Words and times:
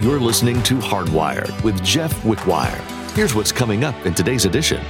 You're 0.00 0.20
listening 0.20 0.62
to 0.62 0.76
Hardwired 0.76 1.60
with 1.64 1.82
Jeff 1.82 2.14
Wickwire. 2.22 2.80
Here's 3.16 3.34
what's 3.34 3.50
coming 3.50 3.82
up 3.82 4.06
in 4.06 4.14
today's 4.14 4.44
edition. 4.44 4.80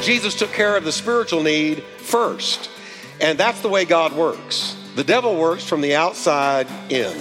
Jesus 0.00 0.34
took 0.34 0.50
care 0.50 0.78
of 0.78 0.84
the 0.84 0.92
spiritual 0.92 1.42
need 1.42 1.82
first. 1.98 2.70
And 3.20 3.36
that's 3.36 3.60
the 3.60 3.68
way 3.68 3.84
God 3.84 4.14
works. 4.14 4.74
The 4.96 5.04
devil 5.04 5.36
works 5.36 5.62
from 5.62 5.82
the 5.82 5.94
outside 5.94 6.68
in. 6.90 7.14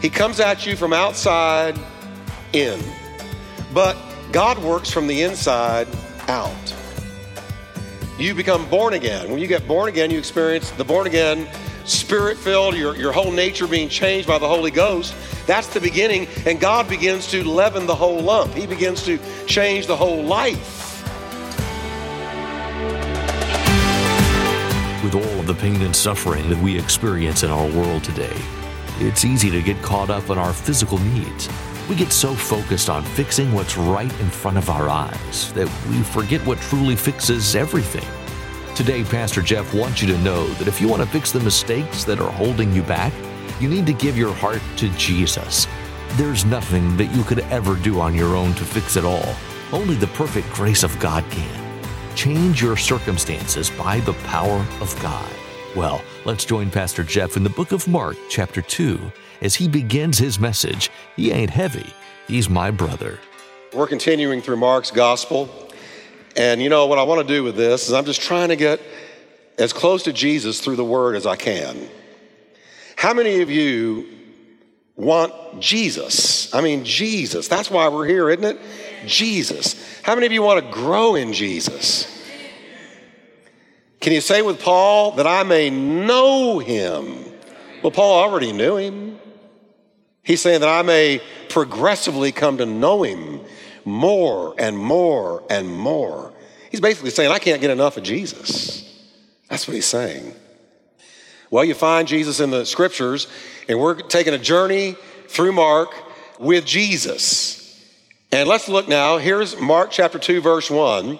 He 0.00 0.08
comes 0.08 0.38
at 0.38 0.66
you 0.66 0.76
from 0.76 0.92
outside 0.92 1.76
in. 2.52 2.80
But 3.74 3.96
God 4.30 4.58
works 4.58 4.88
from 4.88 5.08
the 5.08 5.22
inside 5.22 5.88
out. 6.28 6.74
You 8.20 8.36
become 8.36 8.70
born 8.70 8.94
again. 8.94 9.32
When 9.32 9.40
you 9.40 9.48
get 9.48 9.66
born 9.66 9.88
again, 9.88 10.12
you 10.12 10.18
experience 10.18 10.70
the 10.70 10.84
born 10.84 11.08
again, 11.08 11.48
spirit 11.84 12.36
filled, 12.36 12.76
your, 12.76 12.96
your 12.96 13.12
whole 13.12 13.32
nature 13.32 13.66
being 13.66 13.88
changed 13.88 14.26
by 14.28 14.38
the 14.38 14.48
Holy 14.48 14.70
Ghost. 14.70 15.14
That's 15.46 15.66
the 15.68 15.80
beginning, 15.80 16.28
and 16.46 16.60
God 16.60 16.88
begins 16.88 17.30
to 17.30 17.42
leaven 17.42 17.86
the 17.86 17.94
whole 17.94 18.20
lump. 18.20 18.54
He 18.54 18.66
begins 18.66 19.04
to 19.04 19.18
change 19.46 19.86
the 19.86 19.96
whole 19.96 20.22
life. 20.22 20.90
With 25.02 25.14
all 25.16 25.40
of 25.40 25.46
the 25.46 25.54
pain 25.54 25.82
and 25.82 25.94
suffering 25.94 26.48
that 26.48 26.62
we 26.62 26.78
experience 26.78 27.42
in 27.42 27.50
our 27.50 27.66
world 27.72 28.04
today, 28.04 28.36
it's 28.98 29.24
easy 29.24 29.50
to 29.50 29.60
get 29.60 29.82
caught 29.82 30.10
up 30.10 30.30
in 30.30 30.38
our 30.38 30.52
physical 30.52 30.98
needs. 30.98 31.48
We 31.88 31.96
get 31.96 32.12
so 32.12 32.34
focused 32.34 32.88
on 32.88 33.02
fixing 33.02 33.52
what's 33.52 33.76
right 33.76 34.12
in 34.20 34.30
front 34.30 34.58
of 34.58 34.70
our 34.70 34.88
eyes 34.88 35.52
that 35.54 35.68
we 35.90 36.02
forget 36.02 36.40
what 36.46 36.58
truly 36.60 36.94
fixes 36.94 37.56
everything. 37.56 38.06
Today, 38.82 39.04
Pastor 39.04 39.42
Jeff 39.42 39.72
wants 39.72 40.02
you 40.02 40.08
to 40.08 40.18
know 40.22 40.44
that 40.54 40.66
if 40.66 40.80
you 40.80 40.88
want 40.88 41.02
to 41.02 41.08
fix 41.08 41.30
the 41.30 41.38
mistakes 41.38 42.02
that 42.02 42.18
are 42.18 42.32
holding 42.32 42.72
you 42.72 42.82
back, 42.82 43.12
you 43.60 43.68
need 43.68 43.86
to 43.86 43.92
give 43.92 44.18
your 44.18 44.34
heart 44.34 44.60
to 44.78 44.88
Jesus. 44.96 45.68
There's 46.14 46.44
nothing 46.44 46.96
that 46.96 47.14
you 47.14 47.22
could 47.22 47.38
ever 47.52 47.76
do 47.76 48.00
on 48.00 48.12
your 48.12 48.34
own 48.34 48.54
to 48.54 48.64
fix 48.64 48.96
it 48.96 49.04
all. 49.04 49.36
Only 49.70 49.94
the 49.94 50.08
perfect 50.08 50.50
grace 50.50 50.82
of 50.82 50.98
God 50.98 51.22
can. 51.30 51.84
Change 52.16 52.60
your 52.60 52.76
circumstances 52.76 53.70
by 53.70 54.00
the 54.00 54.14
power 54.24 54.66
of 54.80 55.00
God. 55.00 55.30
Well, 55.76 56.02
let's 56.24 56.44
join 56.44 56.68
Pastor 56.68 57.04
Jeff 57.04 57.36
in 57.36 57.44
the 57.44 57.50
book 57.50 57.70
of 57.70 57.86
Mark, 57.86 58.16
chapter 58.28 58.62
2, 58.62 58.98
as 59.42 59.54
he 59.54 59.68
begins 59.68 60.18
his 60.18 60.40
message. 60.40 60.90
He 61.14 61.30
ain't 61.30 61.50
heavy, 61.50 61.86
he's 62.26 62.50
my 62.50 62.72
brother. 62.72 63.20
We're 63.72 63.86
continuing 63.86 64.42
through 64.42 64.56
Mark's 64.56 64.90
gospel. 64.90 65.71
And 66.36 66.62
you 66.62 66.68
know 66.68 66.86
what 66.86 66.98
I 66.98 67.02
want 67.02 67.26
to 67.26 67.34
do 67.34 67.42
with 67.42 67.56
this 67.56 67.88
is 67.88 67.92
I'm 67.92 68.04
just 68.04 68.22
trying 68.22 68.48
to 68.48 68.56
get 68.56 68.80
as 69.58 69.72
close 69.72 70.04
to 70.04 70.12
Jesus 70.12 70.60
through 70.60 70.76
the 70.76 70.84
word 70.84 71.16
as 71.16 71.26
I 71.26 71.36
can. 71.36 71.88
How 72.96 73.12
many 73.12 73.40
of 73.42 73.50
you 73.50 74.08
want 74.96 75.60
Jesus? 75.60 76.54
I 76.54 76.60
mean, 76.60 76.84
Jesus. 76.84 77.48
That's 77.48 77.70
why 77.70 77.88
we're 77.88 78.06
here, 78.06 78.30
isn't 78.30 78.44
it? 78.44 78.58
Jesus. 79.06 80.00
How 80.02 80.14
many 80.14 80.26
of 80.26 80.32
you 80.32 80.42
want 80.42 80.64
to 80.64 80.70
grow 80.70 81.14
in 81.16 81.32
Jesus? 81.32 82.08
Can 84.00 84.12
you 84.12 84.20
say 84.20 84.42
with 84.42 84.60
Paul 84.60 85.12
that 85.12 85.26
I 85.26 85.42
may 85.42 85.70
know 85.70 86.58
him? 86.58 87.24
Well, 87.82 87.92
Paul 87.92 88.20
already 88.20 88.52
knew 88.52 88.76
him. 88.76 89.18
He's 90.22 90.40
saying 90.40 90.60
that 90.60 90.68
I 90.68 90.82
may 90.82 91.20
progressively 91.48 92.32
come 92.32 92.58
to 92.58 92.66
know 92.66 93.02
him 93.02 93.40
more 93.84 94.54
and 94.58 94.76
more 94.76 95.42
and 95.50 95.68
more. 95.68 96.32
He's 96.70 96.80
basically 96.80 97.10
saying, 97.10 97.30
I 97.30 97.38
can't 97.38 97.60
get 97.60 97.70
enough 97.70 97.96
of 97.96 98.02
Jesus. 98.02 98.88
That's 99.48 99.68
what 99.68 99.74
he's 99.74 99.86
saying. 99.86 100.34
Well, 101.50 101.64
you 101.64 101.74
find 101.74 102.08
Jesus 102.08 102.40
in 102.40 102.50
the 102.50 102.64
scriptures, 102.64 103.26
and 103.68 103.78
we're 103.78 103.96
taking 103.96 104.32
a 104.32 104.38
journey 104.38 104.96
through 105.28 105.52
Mark 105.52 105.94
with 106.38 106.64
Jesus. 106.64 107.58
And 108.32 108.48
let's 108.48 108.68
look 108.68 108.88
now. 108.88 109.18
Here's 109.18 109.60
Mark 109.60 109.90
chapter 109.90 110.18
2, 110.18 110.40
verse 110.40 110.70
1. 110.70 111.18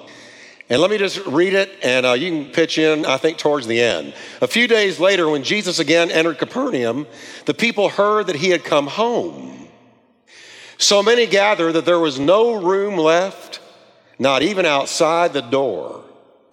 And 0.70 0.80
let 0.80 0.91
me 0.91 0.97
just 0.97 1.19
read 1.26 1.53
it, 1.53 1.70
and 1.82 2.06
uh, 2.06 2.12
you 2.12 2.31
can 2.31 2.50
pitch 2.50 2.78
in, 2.78 3.04
I 3.04 3.19
think, 3.19 3.37
towards 3.37 3.66
the 3.66 3.78
end. 3.82 4.14
A 4.41 4.47
few 4.47 4.66
days 4.66 4.98
later, 4.98 5.28
when 5.28 5.42
Jesus 5.42 5.78
again 5.78 6.10
entered 6.10 6.38
Capernaum, 6.38 7.06
the 7.44 7.53
people 7.53 7.91
heard 7.91 8.28
that 8.28 8.37
he 8.37 8.48
had 8.48 8.64
come 8.64 8.87
home. 8.87 9.62
So 10.82 11.00
many 11.00 11.28
gathered 11.28 11.75
that 11.75 11.84
there 11.84 12.00
was 12.00 12.19
no 12.19 12.60
room 12.60 12.97
left, 12.97 13.60
not 14.19 14.43
even 14.43 14.66
outside 14.66 15.32
the 15.32 15.41
door. 15.41 16.03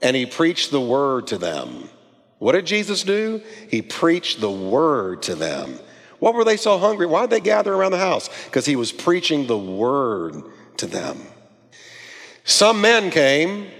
And 0.03 0.15
he 0.15 0.27
preached 0.27 0.69
the 0.69 0.79
word 0.79 1.25
to 1.27 1.39
them. 1.39 1.89
What 2.37 2.51
did 2.51 2.67
Jesus 2.67 3.01
do? 3.01 3.41
He 3.69 3.81
preached 3.81 4.39
the 4.39 4.51
word 4.51 5.23
to 5.23 5.33
them. 5.33 5.79
What 6.19 6.35
were 6.35 6.43
they 6.43 6.57
so 6.57 6.77
hungry? 6.77 7.07
Why 7.07 7.21
did 7.21 7.31
they 7.31 7.39
gather 7.39 7.73
around 7.73 7.91
the 7.91 7.97
house? 7.97 8.29
Because 8.45 8.67
he 8.67 8.75
was 8.75 8.91
preaching 8.91 9.47
the 9.47 9.57
word 9.57 10.43
to 10.77 10.85
them. 10.85 11.17
Some 12.43 12.81
men 12.81 13.09
came 13.09 13.71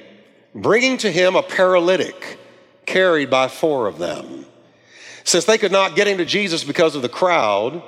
bringing 0.56 0.98
to 0.98 1.12
him 1.12 1.36
a 1.36 1.44
paralytic 1.44 2.40
carried 2.88 3.30
by 3.30 3.50
four 3.50 3.86
of 3.86 4.00
them. 4.00 4.48
Since 5.26 5.46
they 5.46 5.60
could 5.60 5.72
not 5.72 5.96
get 5.96 6.08
him 6.08 6.18
to 6.18 6.26
Jesus 6.26 6.64
because 6.64 6.96
of 6.96 7.04
the 7.04 7.08
crowd, 7.08 7.84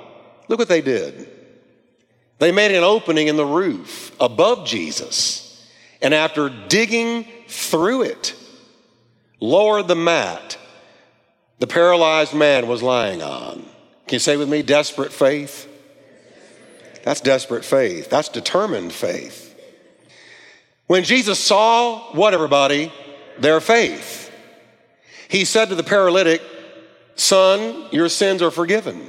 look 0.46 0.60
what 0.60 0.68
they 0.68 0.80
did. 0.80 1.41
They 2.38 2.52
made 2.52 2.72
an 2.72 2.82
opening 2.84 3.28
in 3.28 3.36
the 3.36 3.46
roof 3.46 4.14
above 4.20 4.66
Jesus, 4.66 5.66
and 6.00 6.12
after 6.12 6.48
digging 6.48 7.26
through 7.48 8.02
it, 8.02 8.34
lowered 9.40 9.88
the 9.88 9.94
mat 9.94 10.58
the 11.62 11.68
paralyzed 11.68 12.34
man 12.34 12.66
was 12.66 12.82
lying 12.82 13.22
on. 13.22 13.64
Can 14.08 14.16
you 14.16 14.18
say 14.18 14.36
with 14.36 14.48
me, 14.48 14.62
desperate 14.62 15.12
faith? 15.12 15.68
That's 17.04 17.20
desperate 17.20 17.64
faith. 17.64 18.10
That's 18.10 18.28
determined 18.28 18.92
faith. 18.92 19.56
When 20.88 21.04
Jesus 21.04 21.38
saw 21.38 22.00
what, 22.16 22.34
everybody? 22.34 22.92
Their 23.38 23.60
faith. 23.60 24.32
He 25.28 25.44
said 25.44 25.68
to 25.68 25.76
the 25.76 25.84
paralytic, 25.84 26.42
Son, 27.14 27.86
your 27.92 28.08
sins 28.08 28.42
are 28.42 28.50
forgiven. 28.50 29.00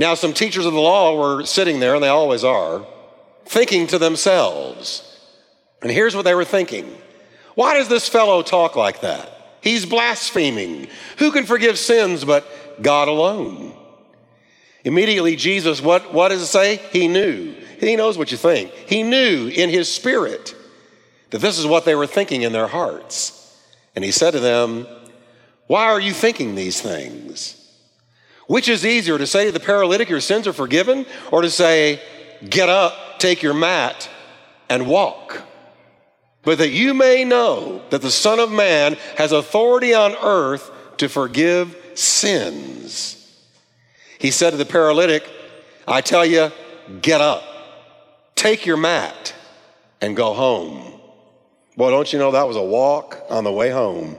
Now, 0.00 0.14
some 0.14 0.32
teachers 0.32 0.64
of 0.64 0.72
the 0.72 0.80
law 0.80 1.14
were 1.14 1.44
sitting 1.44 1.78
there, 1.78 1.94
and 1.94 2.02
they 2.02 2.08
always 2.08 2.42
are, 2.42 2.86
thinking 3.44 3.86
to 3.88 3.98
themselves. 3.98 5.06
And 5.82 5.90
here's 5.92 6.16
what 6.16 6.24
they 6.24 6.34
were 6.34 6.46
thinking 6.46 6.96
Why 7.54 7.74
does 7.74 7.88
this 7.88 8.08
fellow 8.08 8.42
talk 8.42 8.76
like 8.76 9.02
that? 9.02 9.58
He's 9.60 9.84
blaspheming. 9.84 10.88
Who 11.18 11.30
can 11.30 11.44
forgive 11.44 11.78
sins 11.78 12.24
but 12.24 12.46
God 12.80 13.08
alone? 13.08 13.74
Immediately, 14.84 15.36
Jesus, 15.36 15.82
what, 15.82 16.14
what 16.14 16.30
does 16.30 16.40
it 16.40 16.46
say? 16.46 16.76
He 16.76 17.06
knew. 17.06 17.54
He 17.78 17.94
knows 17.94 18.16
what 18.16 18.30
you 18.30 18.38
think. 18.38 18.70
He 18.70 19.02
knew 19.02 19.48
in 19.48 19.68
his 19.68 19.94
spirit 19.94 20.54
that 21.28 21.42
this 21.42 21.58
is 21.58 21.66
what 21.66 21.84
they 21.84 21.94
were 21.94 22.06
thinking 22.06 22.40
in 22.40 22.54
their 22.54 22.68
hearts. 22.68 23.54
And 23.94 24.02
he 24.02 24.12
said 24.12 24.30
to 24.30 24.40
them, 24.40 24.86
Why 25.66 25.84
are 25.84 26.00
you 26.00 26.14
thinking 26.14 26.54
these 26.54 26.80
things? 26.80 27.59
Which 28.50 28.68
is 28.68 28.84
easier 28.84 29.16
to 29.16 29.28
say 29.28 29.44
to 29.46 29.52
the 29.52 29.60
paralytic, 29.60 30.08
Your 30.08 30.20
sins 30.20 30.48
are 30.48 30.52
forgiven, 30.52 31.06
or 31.30 31.40
to 31.42 31.48
say, 31.48 32.00
Get 32.48 32.68
up, 32.68 33.20
take 33.20 33.44
your 33.44 33.54
mat, 33.54 34.10
and 34.68 34.88
walk? 34.88 35.44
But 36.42 36.58
that 36.58 36.70
you 36.70 36.92
may 36.92 37.22
know 37.22 37.80
that 37.90 38.02
the 38.02 38.10
Son 38.10 38.40
of 38.40 38.50
Man 38.50 38.96
has 39.16 39.30
authority 39.30 39.94
on 39.94 40.16
earth 40.16 40.68
to 40.96 41.08
forgive 41.08 41.76
sins. 41.94 43.40
He 44.18 44.32
said 44.32 44.50
to 44.50 44.56
the 44.56 44.64
paralytic, 44.64 45.22
I 45.86 46.00
tell 46.00 46.26
you, 46.26 46.50
get 47.02 47.20
up, 47.20 47.44
take 48.34 48.66
your 48.66 48.78
mat, 48.78 49.32
and 50.00 50.16
go 50.16 50.34
home. 50.34 51.00
Boy, 51.76 51.90
don't 51.90 52.12
you 52.12 52.18
know 52.18 52.32
that 52.32 52.48
was 52.48 52.56
a 52.56 52.64
walk 52.64 53.16
on 53.30 53.44
the 53.44 53.52
way 53.52 53.70
home 53.70 54.18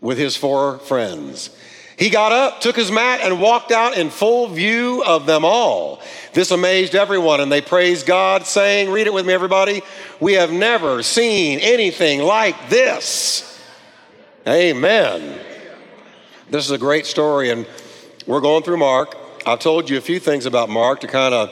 with 0.00 0.16
his 0.16 0.36
four 0.36 0.78
friends. 0.78 1.50
He 1.98 2.10
got 2.10 2.32
up, 2.32 2.60
took 2.60 2.76
his 2.76 2.90
mat, 2.90 3.20
and 3.22 3.40
walked 3.40 3.70
out 3.70 3.96
in 3.96 4.10
full 4.10 4.48
view 4.48 5.02
of 5.04 5.26
them 5.26 5.44
all. 5.44 6.00
This 6.32 6.50
amazed 6.50 6.94
everyone, 6.94 7.40
and 7.40 7.52
they 7.52 7.60
praised 7.60 8.06
God, 8.06 8.46
saying, 8.46 8.90
Read 8.90 9.06
it 9.06 9.12
with 9.12 9.26
me, 9.26 9.32
everybody. 9.32 9.82
We 10.18 10.34
have 10.34 10.50
never 10.50 11.02
seen 11.02 11.58
anything 11.60 12.22
like 12.22 12.70
this. 12.70 13.60
Amen. 14.46 15.38
This 16.50 16.64
is 16.64 16.70
a 16.70 16.78
great 16.78 17.06
story, 17.06 17.50
and 17.50 17.66
we're 18.26 18.40
going 18.40 18.62
through 18.62 18.78
Mark. 18.78 19.16
I've 19.46 19.58
told 19.60 19.90
you 19.90 19.98
a 19.98 20.00
few 20.00 20.18
things 20.18 20.46
about 20.46 20.70
Mark 20.70 21.00
to 21.00 21.06
kind 21.06 21.34
of 21.34 21.50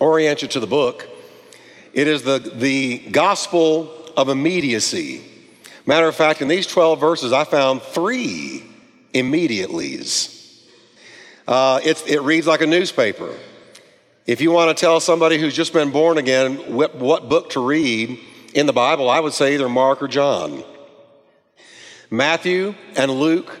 orient 0.00 0.42
you 0.42 0.48
to 0.48 0.60
the 0.60 0.66
book. 0.66 1.08
It 1.92 2.06
is 2.06 2.22
the, 2.22 2.38
the 2.38 2.98
gospel 3.10 3.92
of 4.16 4.28
immediacy. 4.28 5.24
Matter 5.86 6.06
of 6.06 6.14
fact, 6.14 6.42
in 6.42 6.48
these 6.48 6.66
12 6.66 7.00
verses, 7.00 7.32
I 7.32 7.44
found 7.44 7.82
three 7.82 8.67
immediatelys. 9.14 10.34
Uh, 11.46 11.80
it 11.82 12.22
reads 12.22 12.46
like 12.46 12.60
a 12.60 12.66
newspaper. 12.66 13.34
If 14.26 14.42
you 14.42 14.50
want 14.50 14.76
to 14.76 14.78
tell 14.78 15.00
somebody 15.00 15.38
who's 15.38 15.56
just 15.56 15.72
been 15.72 15.90
born 15.90 16.18
again 16.18 16.74
what, 16.74 16.96
what 16.96 17.30
book 17.30 17.50
to 17.50 17.66
read 17.66 18.18
in 18.52 18.66
the 18.66 18.74
Bible, 18.74 19.08
I 19.08 19.20
would 19.20 19.32
say 19.32 19.54
either 19.54 19.70
Mark 19.70 20.02
or 20.02 20.08
John. 20.08 20.62
Matthew 22.10 22.74
and 22.94 23.10
Luke 23.10 23.58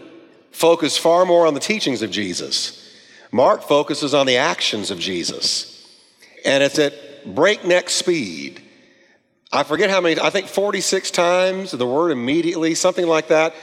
focus 0.50 0.98
far 0.98 1.24
more 1.24 1.46
on 1.46 1.54
the 1.54 1.60
teachings 1.60 2.02
of 2.02 2.10
Jesus. 2.10 2.94
Mark 3.32 3.62
focuses 3.62 4.12
on 4.12 4.26
the 4.26 4.36
actions 4.36 4.90
of 4.90 4.98
Jesus. 4.98 5.86
And 6.44 6.62
it's 6.62 6.78
at 6.78 6.94
breakneck 7.34 7.88
speed. 7.88 8.62
I 9.50 9.62
forget 9.62 9.88
how 9.88 10.02
many, 10.02 10.20
I 10.20 10.28
think 10.28 10.48
46 10.48 11.10
times 11.10 11.70
the 11.70 11.86
word 11.86 12.10
immediately, 12.10 12.74
something 12.74 13.06
like 13.06 13.28
that, 13.28 13.54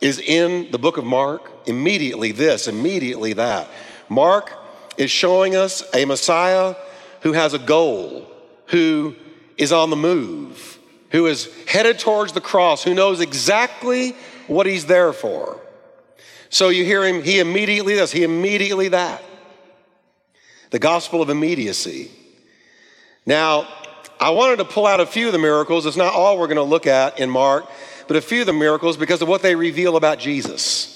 is 0.00 0.18
in 0.18 0.70
the 0.70 0.78
book 0.78 0.96
of 0.96 1.04
Mark. 1.04 1.50
Immediately 1.66 2.32
this, 2.32 2.68
immediately 2.68 3.32
that. 3.34 3.68
Mark 4.08 4.52
is 4.96 5.10
showing 5.10 5.56
us 5.56 5.82
a 5.94 6.04
Messiah 6.04 6.74
who 7.22 7.32
has 7.32 7.54
a 7.54 7.58
goal, 7.58 8.30
who 8.66 9.14
is 9.56 9.72
on 9.72 9.90
the 9.90 9.96
move, 9.96 10.78
who 11.10 11.26
is 11.26 11.48
headed 11.66 11.98
towards 11.98 12.32
the 12.32 12.40
cross, 12.40 12.84
who 12.84 12.94
knows 12.94 13.20
exactly 13.20 14.14
what 14.46 14.66
he's 14.66 14.86
there 14.86 15.12
for. 15.12 15.60
So 16.50 16.68
you 16.68 16.84
hear 16.84 17.04
him, 17.04 17.22
he 17.22 17.40
immediately 17.40 17.94
this, 17.94 18.12
he 18.12 18.22
immediately 18.22 18.88
that. 18.88 19.22
The 20.70 20.78
gospel 20.78 21.22
of 21.22 21.30
immediacy. 21.30 22.10
Now, 23.26 23.66
I 24.20 24.30
wanted 24.30 24.56
to 24.56 24.64
pull 24.64 24.86
out 24.86 25.00
a 25.00 25.06
few 25.06 25.26
of 25.26 25.32
the 25.32 25.38
miracles. 25.38 25.86
It's 25.86 25.96
not 25.96 26.14
all 26.14 26.38
we're 26.38 26.46
going 26.46 26.56
to 26.56 26.62
look 26.62 26.86
at 26.86 27.18
in 27.18 27.30
Mark, 27.30 27.68
but 28.06 28.16
a 28.16 28.20
few 28.20 28.40
of 28.40 28.46
the 28.46 28.52
miracles 28.52 28.96
because 28.96 29.22
of 29.22 29.28
what 29.28 29.42
they 29.42 29.54
reveal 29.54 29.96
about 29.96 30.18
Jesus. 30.18 30.90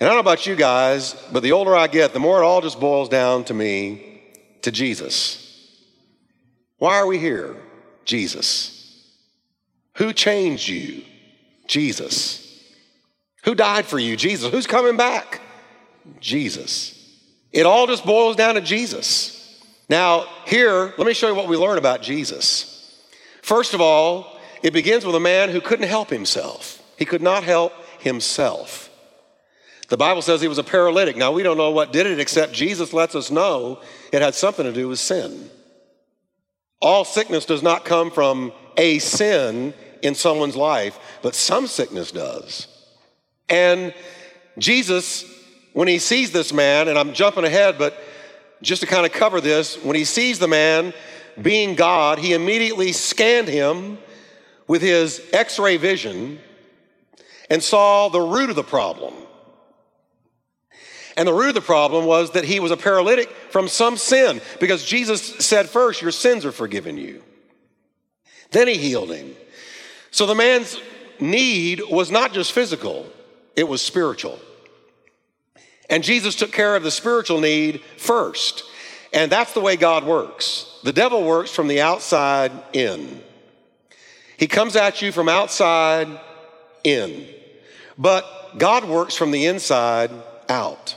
And 0.00 0.08
I 0.08 0.12
don't 0.12 0.16
know 0.16 0.30
about 0.30 0.46
you 0.46 0.56
guys, 0.56 1.14
but 1.32 1.42
the 1.42 1.52
older 1.52 1.76
I 1.76 1.86
get, 1.86 2.12
the 2.12 2.18
more 2.18 2.42
it 2.42 2.44
all 2.44 2.60
just 2.60 2.80
boils 2.80 3.08
down 3.08 3.44
to 3.44 3.54
me, 3.54 4.22
to 4.62 4.72
Jesus. 4.72 5.38
Why 6.78 6.96
are 6.96 7.06
we 7.06 7.18
here? 7.18 7.56
Jesus. 8.04 9.08
Who 9.96 10.12
changed 10.12 10.68
you? 10.68 11.04
Jesus. 11.68 12.60
Who 13.44 13.54
died 13.54 13.86
for 13.86 13.98
you? 13.98 14.16
Jesus. 14.16 14.50
Who's 14.50 14.66
coming 14.66 14.96
back? 14.96 15.40
Jesus. 16.20 16.98
It 17.52 17.66
all 17.66 17.86
just 17.86 18.04
boils 18.04 18.36
down 18.36 18.54
to 18.54 18.60
Jesus. 18.60 19.62
Now, 19.88 20.26
here, 20.46 20.94
let 20.96 21.06
me 21.06 21.12
show 21.12 21.28
you 21.28 21.34
what 21.34 21.48
we 21.48 21.56
learn 21.56 21.78
about 21.78 22.02
Jesus. 22.02 23.00
First 23.42 23.74
of 23.74 23.80
all, 23.80 24.31
it 24.62 24.72
begins 24.72 25.04
with 25.04 25.14
a 25.14 25.20
man 25.20 25.50
who 25.50 25.60
couldn't 25.60 25.88
help 25.88 26.10
himself. 26.10 26.82
He 26.96 27.04
could 27.04 27.22
not 27.22 27.44
help 27.44 27.72
himself. 28.00 28.90
The 29.88 29.96
Bible 29.96 30.22
says 30.22 30.40
he 30.40 30.48
was 30.48 30.58
a 30.58 30.64
paralytic. 30.64 31.16
Now, 31.16 31.32
we 31.32 31.42
don't 31.42 31.56
know 31.56 31.70
what 31.70 31.92
did 31.92 32.06
it, 32.06 32.18
except 32.18 32.52
Jesus 32.52 32.92
lets 32.92 33.14
us 33.14 33.30
know 33.30 33.80
it 34.12 34.22
had 34.22 34.34
something 34.34 34.64
to 34.64 34.72
do 34.72 34.88
with 34.88 34.98
sin. 34.98 35.50
All 36.80 37.04
sickness 37.04 37.44
does 37.44 37.62
not 37.62 37.84
come 37.84 38.10
from 38.10 38.52
a 38.76 38.98
sin 39.00 39.74
in 40.02 40.14
someone's 40.14 40.56
life, 40.56 40.98
but 41.22 41.34
some 41.34 41.66
sickness 41.66 42.10
does. 42.10 42.68
And 43.48 43.94
Jesus, 44.58 45.24
when 45.74 45.88
he 45.88 45.98
sees 45.98 46.32
this 46.32 46.52
man, 46.52 46.88
and 46.88 46.98
I'm 46.98 47.12
jumping 47.12 47.44
ahead, 47.44 47.76
but 47.78 47.96
just 48.62 48.80
to 48.80 48.86
kind 48.86 49.04
of 49.04 49.12
cover 49.12 49.40
this, 49.40 49.76
when 49.82 49.96
he 49.96 50.04
sees 50.04 50.38
the 50.38 50.48
man 50.48 50.94
being 51.40 51.74
God, 51.74 52.18
he 52.18 52.32
immediately 52.32 52.92
scanned 52.92 53.48
him 53.48 53.98
with 54.72 54.80
his 54.80 55.20
x 55.34 55.58
ray 55.58 55.76
vision 55.76 56.38
and 57.50 57.62
saw 57.62 58.08
the 58.08 58.22
root 58.22 58.48
of 58.48 58.56
the 58.56 58.64
problem. 58.64 59.12
And 61.14 61.28
the 61.28 61.34
root 61.34 61.50
of 61.50 61.56
the 61.56 61.60
problem 61.60 62.06
was 62.06 62.30
that 62.30 62.44
he 62.44 62.58
was 62.58 62.70
a 62.70 62.76
paralytic 62.78 63.28
from 63.50 63.68
some 63.68 63.98
sin 63.98 64.40
because 64.60 64.82
Jesus 64.82 65.20
said 65.44 65.68
first, 65.68 66.00
Your 66.00 66.10
sins 66.10 66.46
are 66.46 66.52
forgiven 66.52 66.96
you. 66.96 67.22
Then 68.50 68.66
he 68.66 68.78
healed 68.78 69.10
him. 69.10 69.34
So 70.10 70.24
the 70.24 70.34
man's 70.34 70.80
need 71.20 71.82
was 71.90 72.10
not 72.10 72.32
just 72.32 72.52
physical, 72.52 73.04
it 73.54 73.68
was 73.68 73.82
spiritual. 73.82 74.40
And 75.90 76.02
Jesus 76.02 76.34
took 76.34 76.50
care 76.50 76.76
of 76.76 76.82
the 76.82 76.90
spiritual 76.90 77.40
need 77.40 77.82
first. 77.98 78.64
And 79.12 79.30
that's 79.30 79.52
the 79.52 79.60
way 79.60 79.76
God 79.76 80.04
works. 80.04 80.80
The 80.82 80.94
devil 80.94 81.24
works 81.24 81.50
from 81.50 81.68
the 81.68 81.82
outside 81.82 82.52
in. 82.72 83.22
He 84.36 84.46
comes 84.46 84.76
at 84.76 85.02
you 85.02 85.12
from 85.12 85.28
outside 85.28 86.08
in. 86.84 87.26
But 87.98 88.58
God 88.58 88.84
works 88.84 89.14
from 89.14 89.30
the 89.30 89.46
inside 89.46 90.10
out. 90.48 90.96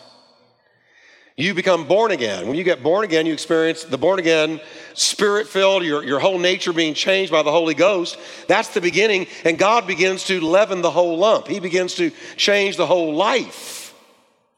You 1.37 1.53
become 1.53 1.85
born 1.85 2.11
again. 2.11 2.47
When 2.47 2.55
you 2.55 2.63
get 2.63 2.81
born 2.81 3.03
again, 3.03 3.25
you 3.25 3.33
experience 3.33 3.83
the 3.83 3.97
born 3.97 4.19
again, 4.19 4.61
spirit 4.93 5.47
filled, 5.49 5.83
your, 5.83 6.01
your 6.01 6.19
whole 6.19 6.39
nature 6.39 6.71
being 6.71 6.93
changed 6.93 7.29
by 7.29 7.43
the 7.43 7.51
Holy 7.51 7.73
Ghost. 7.73 8.17
That's 8.47 8.69
the 8.69 8.79
beginning, 8.79 9.27
and 9.43 9.57
God 9.57 9.85
begins 9.85 10.23
to 10.25 10.39
leaven 10.39 10.81
the 10.81 10.91
whole 10.91 11.17
lump. 11.17 11.47
He 11.47 11.59
begins 11.59 11.95
to 11.95 12.11
change 12.37 12.77
the 12.77 12.85
whole 12.85 13.13
life, 13.13 13.93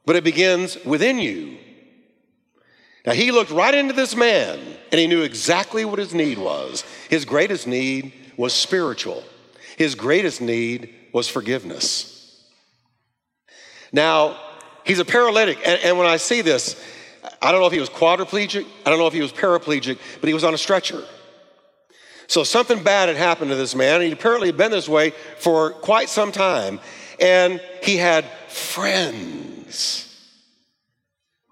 but 0.05 0.15
it 0.15 0.23
begins 0.23 0.77
within 0.85 1.17
you. 1.17 1.57
Now, 3.07 3.13
he 3.13 3.31
looked 3.31 3.51
right 3.51 3.73
into 3.73 3.93
this 3.93 4.15
man, 4.15 4.59
and 4.91 4.99
he 4.99 5.07
knew 5.07 5.23
exactly 5.23 5.83
what 5.83 5.97
his 5.97 6.13
need 6.13 6.37
was. 6.37 6.83
His 7.09 7.25
greatest 7.25 7.65
need 7.65 8.13
was 8.37 8.53
spiritual, 8.53 9.23
his 9.77 9.95
greatest 9.95 10.41
need 10.41 10.93
was 11.11 11.27
forgiveness. 11.27 12.13
Now, 13.91 14.37
He's 14.87 14.99
a 14.99 15.05
paralytic. 15.05 15.57
And, 15.67 15.79
and, 15.83 15.97
when 15.97 16.07
I 16.07 16.15
see 16.15 16.41
this, 16.41 16.81
I 17.41 17.51
don't 17.51 17.59
know 17.59 17.67
if 17.67 17.73
he 17.73 17.79
was 17.79 17.89
quadriplegic, 17.89 18.65
I 18.85 18.89
don't 18.89 18.97
know 18.97 19.07
if 19.07 19.13
he 19.13 19.21
was 19.21 19.33
paraplegic, 19.33 19.99
but 20.21 20.29
he 20.29 20.33
was 20.33 20.45
on 20.45 20.53
a 20.53 20.57
stretcher. 20.57 21.03
So 22.27 22.43
something 22.43 22.81
bad 22.83 23.09
had 23.09 23.17
happened 23.17 23.51
to 23.51 23.55
this 23.57 23.75
man. 23.75 24.01
he'd 24.01 24.13
apparently 24.13 24.51
been 24.51 24.71
this 24.71 24.87
way 24.87 25.11
for 25.39 25.71
quite 25.71 26.09
some 26.09 26.31
time. 26.31 26.79
And 27.19 27.61
he 27.83 27.97
had 27.97 28.25
friends 28.47 30.05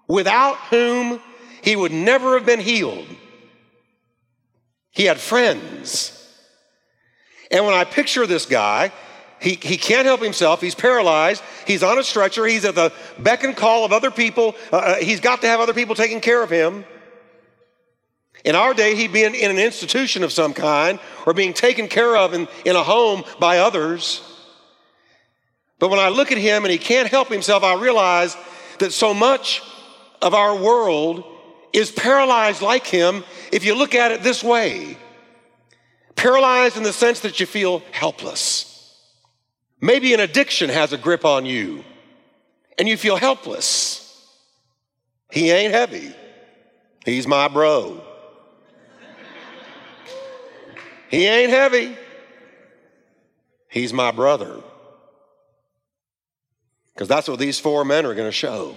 without 0.08 0.56
whom 0.70 1.20
he 1.62 1.76
would 1.76 1.92
never 1.92 2.38
have 2.38 2.46
been 2.46 2.60
healed. 2.60 3.06
He 4.90 5.04
had 5.04 5.18
friends. 5.18 6.12
And 7.50 7.64
when 7.64 7.74
I 7.74 7.84
picture 7.84 8.26
this 8.26 8.46
guy, 8.46 8.92
he, 9.40 9.54
he 9.54 9.76
can't 9.76 10.06
help 10.06 10.22
himself. 10.22 10.60
He's 10.60 10.74
paralyzed. 10.74 11.42
He's 11.66 11.82
on 11.82 11.98
a 11.98 12.04
stretcher. 12.04 12.46
He's 12.46 12.64
at 12.64 12.74
the 12.74 12.92
beck 13.18 13.44
and 13.44 13.56
call 13.56 13.84
of 13.84 13.92
other 13.92 14.10
people. 14.10 14.54
Uh, 14.72 14.76
uh, 14.76 14.94
he's 14.96 15.20
got 15.20 15.42
to 15.42 15.46
have 15.46 15.60
other 15.60 15.74
people 15.74 15.94
taking 15.94 16.20
care 16.20 16.42
of 16.42 16.50
him. 16.50 16.84
In 18.44 18.54
our 18.54 18.74
day, 18.74 18.94
he'd 18.94 19.12
be 19.12 19.24
in, 19.24 19.34
in 19.34 19.50
an 19.50 19.58
institution 19.58 20.22
of 20.22 20.32
some 20.32 20.54
kind 20.54 21.00
or 21.26 21.34
being 21.34 21.52
taken 21.52 21.88
care 21.88 22.16
of 22.16 22.32
in, 22.32 22.48
in 22.64 22.76
a 22.76 22.82
home 22.82 23.24
by 23.38 23.58
others. 23.58 24.22
But 25.78 25.90
when 25.90 25.98
I 25.98 26.08
look 26.08 26.32
at 26.32 26.38
him 26.38 26.64
and 26.64 26.72
he 26.72 26.78
can't 26.78 27.08
help 27.08 27.28
himself, 27.28 27.62
I 27.62 27.74
realize 27.74 28.36
that 28.78 28.92
so 28.92 29.12
much 29.12 29.62
of 30.22 30.32
our 30.32 30.56
world 30.56 31.24
is 31.72 31.90
paralyzed 31.90 32.62
like 32.62 32.86
him 32.86 33.24
if 33.52 33.64
you 33.64 33.74
look 33.74 33.94
at 33.94 34.12
it 34.12 34.22
this 34.22 34.42
way 34.42 34.96
paralyzed 36.16 36.76
in 36.76 36.82
the 36.82 36.92
sense 36.92 37.20
that 37.20 37.38
you 37.38 37.46
feel 37.46 37.82
helpless. 37.92 38.72
Maybe 39.80 40.14
an 40.14 40.20
addiction 40.20 40.70
has 40.70 40.92
a 40.92 40.98
grip 40.98 41.24
on 41.24 41.46
you 41.46 41.84
and 42.78 42.88
you 42.88 42.96
feel 42.96 43.16
helpless. 43.16 44.02
He 45.30 45.50
ain't 45.50 45.72
heavy. 45.72 46.14
He's 47.04 47.26
my 47.26 47.48
bro. 47.48 48.02
He 51.08 51.26
ain't 51.26 51.50
heavy. 51.50 51.96
He's 53.68 53.92
my 53.92 54.10
brother. 54.10 54.60
Because 56.94 57.08
that's 57.08 57.28
what 57.28 57.38
these 57.38 57.60
four 57.60 57.84
men 57.84 58.06
are 58.06 58.14
going 58.14 58.28
to 58.28 58.32
show. 58.32 58.76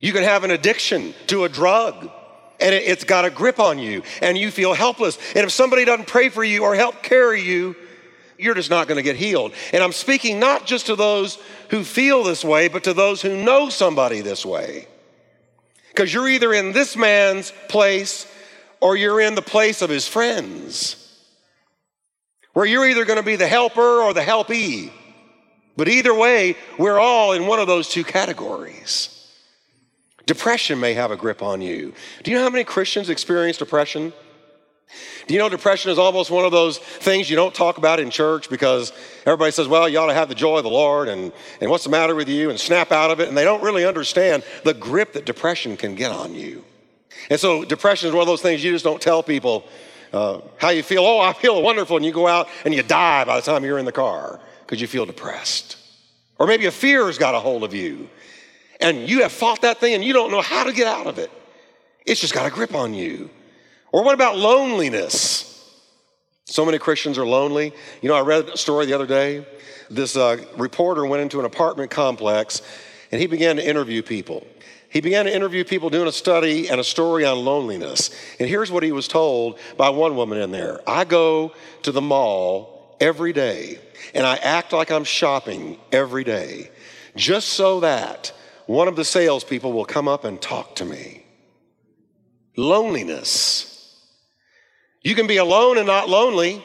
You 0.00 0.12
can 0.12 0.24
have 0.24 0.44
an 0.44 0.50
addiction 0.50 1.14
to 1.28 1.44
a 1.44 1.48
drug 1.48 2.10
and 2.60 2.74
it's 2.74 3.04
got 3.04 3.24
a 3.24 3.30
grip 3.30 3.60
on 3.60 3.78
you 3.78 4.02
and 4.20 4.36
you 4.36 4.50
feel 4.50 4.74
helpless. 4.74 5.18
And 5.34 5.44
if 5.44 5.50
somebody 5.50 5.84
doesn't 5.84 6.06
pray 6.06 6.28
for 6.28 6.42
you 6.42 6.64
or 6.64 6.74
help 6.74 7.02
carry 7.02 7.42
you, 7.42 7.76
you're 8.38 8.54
just 8.54 8.70
not 8.70 8.86
going 8.86 8.96
to 8.96 9.02
get 9.02 9.16
healed. 9.16 9.52
And 9.72 9.82
I'm 9.82 9.92
speaking 9.92 10.38
not 10.38 10.66
just 10.66 10.86
to 10.86 10.96
those 10.96 11.38
who 11.70 11.84
feel 11.84 12.22
this 12.22 12.44
way, 12.44 12.68
but 12.68 12.84
to 12.84 12.94
those 12.94 13.20
who 13.20 13.42
know 13.42 13.68
somebody 13.68 14.20
this 14.20 14.46
way. 14.46 14.86
Because 15.88 16.14
you're 16.14 16.28
either 16.28 16.52
in 16.52 16.72
this 16.72 16.96
man's 16.96 17.52
place 17.68 18.32
or 18.80 18.96
you're 18.96 19.20
in 19.20 19.34
the 19.34 19.42
place 19.42 19.82
of 19.82 19.90
his 19.90 20.06
friends, 20.06 21.04
where 22.52 22.64
you're 22.64 22.86
either 22.86 23.04
going 23.04 23.18
to 23.18 23.24
be 23.24 23.34
the 23.36 23.48
helper 23.48 23.80
or 23.80 24.14
the 24.14 24.22
helpee. 24.22 24.92
But 25.76 25.88
either 25.88 26.14
way, 26.14 26.56
we're 26.78 26.98
all 26.98 27.32
in 27.32 27.46
one 27.46 27.58
of 27.58 27.66
those 27.66 27.88
two 27.88 28.04
categories. 28.04 29.17
Depression 30.28 30.78
may 30.78 30.92
have 30.92 31.10
a 31.10 31.16
grip 31.16 31.42
on 31.42 31.62
you. 31.62 31.94
Do 32.22 32.30
you 32.30 32.36
know 32.36 32.42
how 32.42 32.50
many 32.50 32.62
Christians 32.62 33.08
experience 33.08 33.56
depression? 33.56 34.12
Do 35.26 35.32
you 35.32 35.40
know 35.40 35.48
depression 35.48 35.90
is 35.90 35.98
almost 35.98 36.30
one 36.30 36.44
of 36.44 36.52
those 36.52 36.76
things 36.76 37.30
you 37.30 37.36
don't 37.36 37.54
talk 37.54 37.78
about 37.78 37.98
in 37.98 38.10
church 38.10 38.50
because 38.50 38.92
everybody 39.24 39.52
says, 39.52 39.68
well, 39.68 39.88
you 39.88 39.98
ought 39.98 40.08
to 40.08 40.14
have 40.14 40.28
the 40.28 40.34
joy 40.34 40.58
of 40.58 40.64
the 40.64 40.70
Lord 40.70 41.08
and, 41.08 41.32
and 41.62 41.70
what's 41.70 41.84
the 41.84 41.90
matter 41.90 42.14
with 42.14 42.28
you 42.28 42.50
and 42.50 42.60
snap 42.60 42.92
out 42.92 43.10
of 43.10 43.20
it. 43.20 43.28
And 43.28 43.36
they 43.38 43.44
don't 43.44 43.62
really 43.62 43.86
understand 43.86 44.44
the 44.64 44.74
grip 44.74 45.14
that 45.14 45.24
depression 45.24 45.78
can 45.78 45.94
get 45.94 46.12
on 46.12 46.34
you. 46.34 46.62
And 47.30 47.40
so 47.40 47.64
depression 47.64 48.10
is 48.10 48.14
one 48.14 48.20
of 48.20 48.28
those 48.28 48.42
things 48.42 48.62
you 48.62 48.70
just 48.70 48.84
don't 48.84 49.00
tell 49.00 49.22
people 49.22 49.64
uh, 50.12 50.42
how 50.58 50.68
you 50.68 50.82
feel. 50.82 51.04
Oh, 51.04 51.20
I 51.20 51.32
feel 51.32 51.62
wonderful. 51.62 51.96
And 51.96 52.04
you 52.04 52.12
go 52.12 52.26
out 52.26 52.48
and 52.66 52.74
you 52.74 52.82
die 52.82 53.24
by 53.24 53.36
the 53.36 53.42
time 53.42 53.64
you're 53.64 53.78
in 53.78 53.86
the 53.86 53.92
car 53.92 54.40
because 54.60 54.78
you 54.78 54.86
feel 54.86 55.06
depressed 55.06 55.78
Or 56.38 56.46
maybe 56.46 56.66
a 56.66 56.70
fear 56.70 57.06
has 57.06 57.16
got 57.16 57.34
a 57.34 57.40
hold 57.40 57.64
of 57.64 57.72
you 57.72 58.10
and 58.80 59.08
you 59.08 59.22
have 59.22 59.32
fought 59.32 59.62
that 59.62 59.78
thing 59.78 59.94
and 59.94 60.04
you 60.04 60.12
don't 60.12 60.30
know 60.30 60.40
how 60.40 60.64
to 60.64 60.72
get 60.72 60.86
out 60.86 61.06
of 61.06 61.18
it. 61.18 61.30
It's 62.06 62.20
just 62.20 62.34
got 62.34 62.46
a 62.46 62.50
grip 62.50 62.74
on 62.74 62.94
you. 62.94 63.30
Or 63.92 64.04
what 64.04 64.14
about 64.14 64.36
loneliness? 64.36 65.44
So 66.44 66.64
many 66.64 66.78
Christians 66.78 67.18
are 67.18 67.26
lonely. 67.26 67.72
You 68.00 68.08
know, 68.08 68.14
I 68.14 68.20
read 68.20 68.48
a 68.48 68.56
story 68.56 68.86
the 68.86 68.94
other 68.94 69.06
day. 69.06 69.46
This 69.90 70.16
uh, 70.16 70.44
reporter 70.56 71.04
went 71.04 71.22
into 71.22 71.38
an 71.38 71.44
apartment 71.44 71.90
complex 71.90 72.62
and 73.10 73.20
he 73.20 73.26
began 73.26 73.56
to 73.56 73.66
interview 73.66 74.02
people. 74.02 74.46
He 74.90 75.00
began 75.00 75.26
to 75.26 75.34
interview 75.34 75.64
people 75.64 75.90
doing 75.90 76.08
a 76.08 76.12
study 76.12 76.68
and 76.68 76.80
a 76.80 76.84
story 76.84 77.24
on 77.24 77.44
loneliness. 77.44 78.10
And 78.38 78.48
here's 78.48 78.70
what 78.70 78.82
he 78.82 78.92
was 78.92 79.06
told 79.06 79.58
by 79.76 79.90
one 79.90 80.16
woman 80.16 80.38
in 80.38 80.50
there 80.50 80.80
I 80.86 81.04
go 81.04 81.52
to 81.82 81.92
the 81.92 82.00
mall 82.00 82.96
every 83.00 83.32
day 83.32 83.78
and 84.14 84.26
I 84.26 84.36
act 84.36 84.72
like 84.72 84.90
I'm 84.90 85.04
shopping 85.04 85.78
every 85.92 86.24
day 86.24 86.70
just 87.16 87.48
so 87.50 87.80
that 87.80 88.32
one 88.68 88.86
of 88.86 88.96
the 88.96 89.04
salespeople 89.04 89.72
will 89.72 89.86
come 89.86 90.06
up 90.06 90.24
and 90.24 90.42
talk 90.42 90.74
to 90.74 90.84
me. 90.84 91.24
Loneliness. 92.54 93.96
You 95.00 95.14
can 95.14 95.26
be 95.26 95.38
alone 95.38 95.78
and 95.78 95.86
not 95.86 96.10
lonely, 96.10 96.62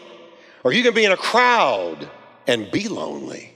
or 0.65 0.73
you 0.73 0.83
can 0.83 0.93
be 0.93 1.05
in 1.05 1.13
a 1.13 1.17
crowd 1.17 2.09
and 2.45 2.69
be 2.69 2.89
lonely. 2.89 3.53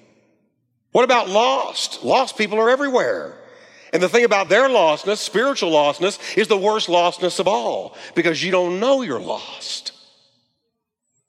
What 0.94 1.04
about 1.04 1.28
lost? 1.28 2.06
Lost 2.06 2.38
people 2.38 2.58
are 2.60 2.70
everywhere. 2.70 3.38
And 3.92 4.02
the 4.02 4.08
thing 4.08 4.24
about 4.24 4.48
their 4.48 4.70
lostness, 4.70 5.18
spiritual 5.18 5.72
lostness, 5.72 6.38
is 6.38 6.48
the 6.48 6.56
worst 6.56 6.88
lostness 6.88 7.42
of 7.42 7.50
all 7.50 7.98
because 8.16 8.42
you 8.42 8.52
don't 8.52 8.80
know 8.80 9.02
you're 9.02 9.20
lost. 9.20 9.92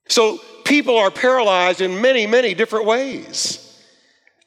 So 0.08 0.38
people 0.64 0.96
are 0.96 1.10
paralyzed 1.10 1.80
in 1.80 2.00
many, 2.00 2.28
many 2.28 2.54
different 2.54 2.86
ways. 2.86 3.67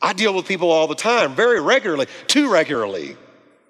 I 0.01 0.13
deal 0.13 0.33
with 0.33 0.47
people 0.47 0.71
all 0.71 0.87
the 0.87 0.95
time, 0.95 1.35
very 1.35 1.61
regularly, 1.61 2.07
too 2.27 2.51
regularly, 2.51 3.15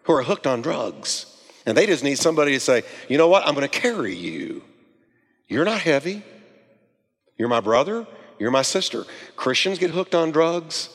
who 0.04 0.14
are 0.14 0.24
hooked 0.24 0.48
on 0.48 0.62
drugs. 0.62 1.26
And 1.66 1.78
they 1.78 1.86
just 1.86 2.04
need 2.04 2.18
somebody 2.18 2.54
to 2.54 2.60
say, 2.60 2.84
you 3.10 3.18
know 3.18 3.28
what, 3.28 3.46
I'm 3.46 3.54
going 3.54 3.68
to 3.68 3.80
carry 3.80 4.16
you. 4.16 4.64
You're 5.48 5.66
not 5.66 5.82
heavy. 5.82 6.24
You're 7.38 7.50
my 7.50 7.60
brother. 7.60 8.08
You're 8.40 8.52
my 8.52 8.62
sister. 8.62 9.06
Christians 9.36 9.78
get 9.78 9.92
hooked 9.92 10.16
on 10.16 10.32
drugs. 10.32 10.90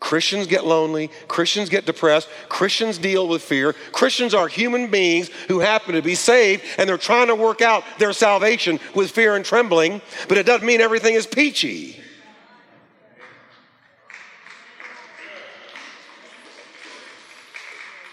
Christians 0.00 0.46
get 0.46 0.64
lonely. 0.64 1.10
Christians 1.26 1.68
get 1.68 1.84
depressed. 1.84 2.28
Christians 2.48 2.98
deal 2.98 3.26
with 3.26 3.42
fear. 3.42 3.72
Christians 3.92 4.32
are 4.32 4.46
human 4.46 4.90
beings 4.90 5.28
who 5.48 5.58
happen 5.58 5.94
to 5.94 6.02
be 6.02 6.14
saved 6.14 6.62
and 6.78 6.88
they're 6.88 6.96
trying 6.96 7.26
to 7.26 7.34
work 7.34 7.60
out 7.60 7.82
their 7.98 8.12
salvation 8.12 8.78
with 8.94 9.10
fear 9.10 9.34
and 9.34 9.44
trembling, 9.44 10.00
but 10.28 10.38
it 10.38 10.46
doesn't 10.46 10.66
mean 10.66 10.80
everything 10.80 11.14
is 11.14 11.26
peachy. 11.26 12.00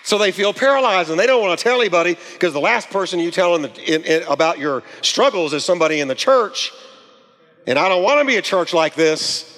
So 0.06 0.20
they 0.20 0.32
feel 0.32 0.54
paralyzed 0.54 1.10
and 1.10 1.20
they 1.20 1.26
don't 1.26 1.42
want 1.42 1.58
to 1.58 1.64
tell 1.64 1.82
anybody 1.82 2.16
because 2.34 2.54
the 2.54 2.60
last 2.60 2.92
person 2.92 3.20
you 3.20 3.32
tell 3.32 3.56
in 3.56 3.64
the, 3.64 3.96
in, 3.96 4.04
in, 4.04 4.24
about 4.28 4.60
your 4.60 4.84
struggles 5.02 5.52
is 5.52 5.66
somebody 5.66 6.00
in 6.00 6.08
the 6.08 6.14
church. 6.14 6.72
And 7.66 7.80
I 7.80 7.90
don't 7.90 8.04
want 8.04 8.20
to 8.20 8.26
be 8.26 8.36
a 8.36 8.42
church 8.44 8.72
like 8.72 8.94
this. 8.94 9.52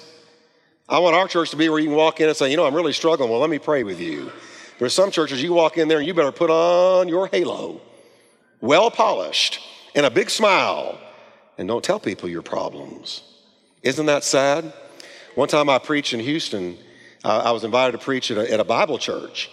I 0.88 1.00
want 1.00 1.14
our 1.14 1.28
church 1.28 1.50
to 1.50 1.56
be 1.56 1.68
where 1.68 1.78
you 1.78 1.88
can 1.88 1.96
walk 1.96 2.20
in 2.20 2.28
and 2.28 2.36
say, 2.36 2.50
you 2.50 2.56
know, 2.56 2.64
I'm 2.64 2.74
really 2.74 2.94
struggling. 2.94 3.28
Well, 3.28 3.40
let 3.40 3.50
me 3.50 3.58
pray 3.58 3.82
with 3.84 4.00
you. 4.00 4.32
There's 4.78 4.94
some 4.94 5.10
churches 5.10 5.42
you 5.42 5.52
walk 5.52 5.76
in 5.76 5.86
there 5.86 5.98
and 5.98 6.06
you 6.06 6.14
better 6.14 6.32
put 6.32 6.48
on 6.48 7.08
your 7.08 7.26
halo, 7.26 7.82
well 8.62 8.90
polished, 8.90 9.60
and 9.94 10.06
a 10.06 10.10
big 10.10 10.30
smile, 10.30 10.98
and 11.58 11.68
don't 11.68 11.84
tell 11.84 12.00
people 12.00 12.26
your 12.26 12.40
problems. 12.40 13.22
Isn't 13.82 14.06
that 14.06 14.24
sad? 14.24 14.72
One 15.34 15.48
time 15.48 15.68
I 15.68 15.78
preached 15.78 16.14
in 16.14 16.20
Houston, 16.20 16.78
uh, 17.22 17.42
I 17.44 17.50
was 17.50 17.64
invited 17.64 17.92
to 17.92 17.98
preach 17.98 18.30
at 18.30 18.38
a, 18.38 18.50
at 18.50 18.60
a 18.60 18.64
Bible 18.64 18.96
church. 18.96 19.50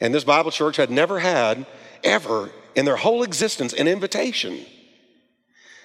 And 0.00 0.14
this 0.14 0.24
Bible 0.24 0.50
church 0.50 0.76
had 0.76 0.90
never 0.90 1.18
had, 1.18 1.66
ever 2.02 2.50
in 2.74 2.84
their 2.84 2.96
whole 2.96 3.22
existence, 3.22 3.72
an 3.72 3.86
invitation. 3.88 4.64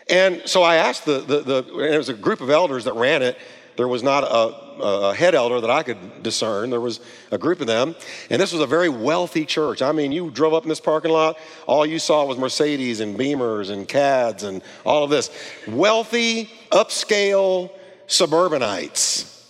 And 0.10 0.42
so 0.46 0.64
I 0.64 0.78
asked 0.78 1.06
the, 1.06 1.20
the, 1.20 1.42
the 1.42 1.80
it 1.80 1.98
was 1.98 2.10
a 2.10 2.14
group 2.14 2.42
of 2.42 2.50
elders 2.50 2.86
that 2.86 2.94
ran 2.94 3.22
it. 3.22 3.38
There 3.78 3.88
was 3.88 4.04
not 4.04 4.24
a, 4.24 4.84
a, 4.84 5.14
head 5.14 5.36
elder 5.36 5.62
that 5.62 5.70
I 5.70 5.84
could 5.84 6.22
discern. 6.22 6.70
There 6.70 6.82
was 6.82 7.00
a 7.32 7.38
group 7.38 7.62
of 7.62 7.68
them. 7.68 7.96
And 8.30 8.42
this 8.42 8.52
was 8.52 8.62
a 8.62 8.68
very 8.68 8.90
wealthy 8.90 9.46
church. 9.46 9.82
I 9.82 9.94
mean, 9.94 10.12
you 10.12 10.32
drove 10.32 10.54
up 10.54 10.64
in 10.64 10.70
this 10.70 10.82
parking 10.82 11.12
lot, 11.12 11.38
all 11.66 11.86
you 11.86 11.98
saw 11.98 12.26
was 12.26 12.38
Mercedes 12.38 13.00
and 13.00 13.18
Beamers 13.18 13.70
and 13.70 13.88
CADs 13.88 14.44
and 14.44 14.62
all 14.84 15.06
of 15.06 15.10
this. 15.10 15.30
Wealthy, 15.66 16.50
upscale 16.72 17.72
suburbanites. 18.08 19.48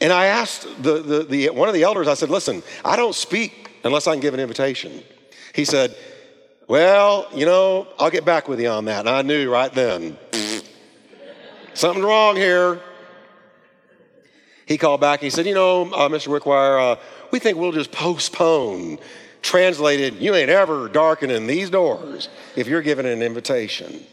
And 0.00 0.12
I 0.12 0.26
asked 0.26 0.66
the, 0.82 1.00
the, 1.00 1.22
the, 1.22 1.50
one 1.50 1.68
of 1.68 1.74
the 1.74 1.84
elders, 1.84 2.08
I 2.08 2.14
said, 2.14 2.30
listen, 2.30 2.64
I 2.84 2.96
don't 2.96 3.14
speak 3.14 3.61
unless 3.84 4.06
I 4.06 4.12
can 4.12 4.20
give 4.20 4.34
an 4.34 4.40
invitation. 4.40 5.02
He 5.54 5.64
said, 5.64 5.94
Well, 6.68 7.28
you 7.34 7.46
know, 7.46 7.88
I'll 7.98 8.10
get 8.10 8.24
back 8.24 8.48
with 8.48 8.60
you 8.60 8.68
on 8.68 8.86
that. 8.86 9.00
And 9.00 9.08
I 9.08 9.22
knew 9.22 9.50
right 9.50 9.72
then, 9.72 10.16
something's 11.74 12.04
wrong 12.04 12.36
here. 12.36 12.80
He 14.66 14.78
called 14.78 15.00
back 15.00 15.20
he 15.20 15.30
said, 15.30 15.46
You 15.46 15.54
know, 15.54 15.82
uh, 15.92 16.08
Mr. 16.08 16.28
Wickwire, 16.28 16.92
uh, 16.92 17.00
we 17.30 17.38
think 17.38 17.58
we'll 17.58 17.72
just 17.72 17.92
postpone. 17.92 18.98
Translated, 19.42 20.20
you 20.20 20.36
ain't 20.36 20.50
ever 20.50 20.88
darkening 20.88 21.48
these 21.48 21.68
doors 21.68 22.28
if 22.54 22.68
you're 22.68 22.80
given 22.80 23.06
an 23.06 23.22
invitation. 23.22 24.04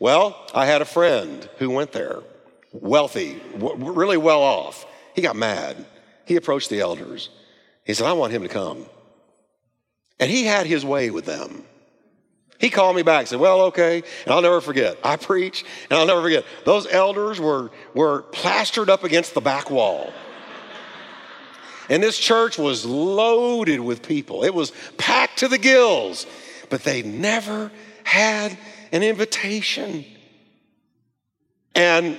Well, 0.00 0.36
I 0.52 0.66
had 0.66 0.82
a 0.82 0.84
friend 0.84 1.48
who 1.58 1.70
went 1.70 1.92
there, 1.92 2.18
wealthy, 2.72 3.40
w- 3.52 3.92
really 3.92 4.16
well 4.16 4.42
off. 4.42 4.84
He 5.14 5.22
got 5.22 5.36
mad. 5.36 5.86
He 6.24 6.34
approached 6.34 6.68
the 6.68 6.80
elders. 6.80 7.30
He 7.84 7.94
said, 7.94 8.08
I 8.08 8.12
want 8.12 8.32
him 8.32 8.42
to 8.42 8.48
come. 8.48 8.86
And 10.18 10.30
he 10.30 10.44
had 10.44 10.66
his 10.66 10.84
way 10.84 11.10
with 11.10 11.26
them. 11.26 11.64
He 12.58 12.70
called 12.70 12.96
me 12.96 13.02
back 13.02 13.20
and 13.20 13.28
said, 13.28 13.40
Well, 13.40 13.62
okay. 13.62 14.02
And 14.24 14.32
I'll 14.32 14.40
never 14.40 14.60
forget. 14.60 14.96
I 15.04 15.16
preach, 15.16 15.64
and 15.90 15.98
I'll 15.98 16.06
never 16.06 16.22
forget. 16.22 16.44
Those 16.64 16.86
elders 16.86 17.38
were, 17.38 17.70
were 17.94 18.22
plastered 18.22 18.88
up 18.88 19.04
against 19.04 19.34
the 19.34 19.40
back 19.40 19.70
wall. 19.70 20.12
And 21.88 22.02
this 22.02 22.18
church 22.18 22.58
was 22.58 22.84
loaded 22.84 23.80
with 23.80 24.02
people. 24.02 24.42
It 24.42 24.54
was 24.54 24.72
packed 24.96 25.38
to 25.40 25.48
the 25.48 25.58
gills, 25.58 26.26
but 26.68 26.82
they 26.82 27.02
never 27.02 27.70
had 28.02 28.56
an 28.90 29.02
invitation. 29.02 30.04
And 31.74 32.18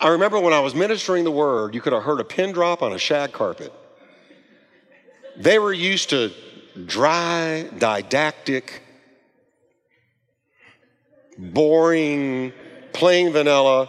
I 0.00 0.08
remember 0.08 0.40
when 0.40 0.52
I 0.52 0.60
was 0.60 0.74
ministering 0.74 1.24
the 1.24 1.30
word, 1.30 1.74
you 1.74 1.80
could 1.80 1.92
have 1.92 2.04
heard 2.04 2.20
a 2.20 2.24
pin 2.24 2.52
drop 2.52 2.82
on 2.82 2.92
a 2.92 2.98
shag 2.98 3.32
carpet. 3.32 3.72
They 5.36 5.58
were 5.58 5.72
used 5.72 6.10
to 6.10 6.32
dry, 6.86 7.68
didactic, 7.78 8.82
boring, 11.38 12.52
plain 12.92 13.32
vanilla. 13.32 13.88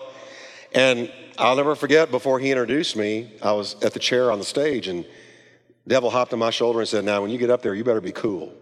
And 0.74 1.12
I'll 1.38 1.56
never 1.56 1.76
forget 1.76 2.12
before 2.12 2.40
he 2.40 2.52
introduced 2.52 2.96
me, 2.96 3.32
I 3.42 3.54
was 3.54 3.76
at 3.84 3.94
the 3.94 4.00
chair 4.00 4.32
on 4.32 4.40
the 4.40 4.46
stage 4.46 4.88
and 4.88 5.06
devil 5.88 6.10
hopped 6.10 6.34
on 6.34 6.40
my 6.40 6.50
shoulder 6.50 6.80
and 6.80 6.88
said, 6.88 7.06
Now, 7.06 7.22
when 7.22 7.32
you 7.32 7.38
get 7.38 7.50
up 7.50 7.62
there, 7.62 7.74
you 7.74 7.84
better 7.84 8.02
be 8.02 8.12
cool. 8.12 8.54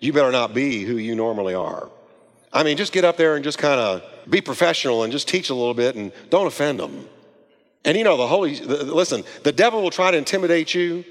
You 0.00 0.12
better 0.12 0.32
not 0.32 0.52
be 0.52 0.82
who 0.82 0.96
you 0.96 1.14
normally 1.14 1.54
are. 1.54 1.88
I 2.52 2.64
mean, 2.64 2.76
just 2.76 2.92
get 2.92 3.04
up 3.04 3.16
there 3.16 3.34
and 3.34 3.44
just 3.44 3.58
kind 3.58 3.80
of 3.80 4.02
be 4.28 4.40
professional 4.40 5.04
and 5.04 5.12
just 5.12 5.28
teach 5.28 5.48
a 5.48 5.54
little 5.54 5.74
bit 5.74 5.96
and 5.96 6.12
don't 6.28 6.46
offend 6.46 6.80
them. 6.80 7.08
And 7.84 7.96
you 7.96 8.04
know, 8.04 8.16
the 8.16 8.26
Holy, 8.26 8.58
listen, 8.60 9.24
the 9.42 9.52
devil 9.52 9.82
will 9.82 9.90
try 9.90 10.10
to 10.10 10.16
intimidate 10.16 10.74
you 10.74 11.04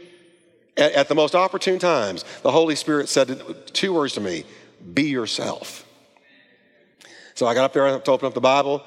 at, 0.82 0.92
at 0.94 1.08
the 1.08 1.16
most 1.16 1.36
opportune 1.36 1.80
times, 1.80 2.26
the 2.42 2.52
Holy 2.52 2.76
Spirit 2.76 3.08
said 3.08 3.40
two 3.74 3.94
words 3.94 4.14
to 4.14 4.22
me 4.22 4.44
be 4.94 5.04
yourself. 5.04 5.86
So 7.36 7.46
I 7.46 7.54
got 7.54 7.66
up 7.66 7.74
there 7.74 8.00
to 8.00 8.12
open 8.12 8.28
up 8.28 8.34
the 8.34 8.42
Bible, 8.42 8.84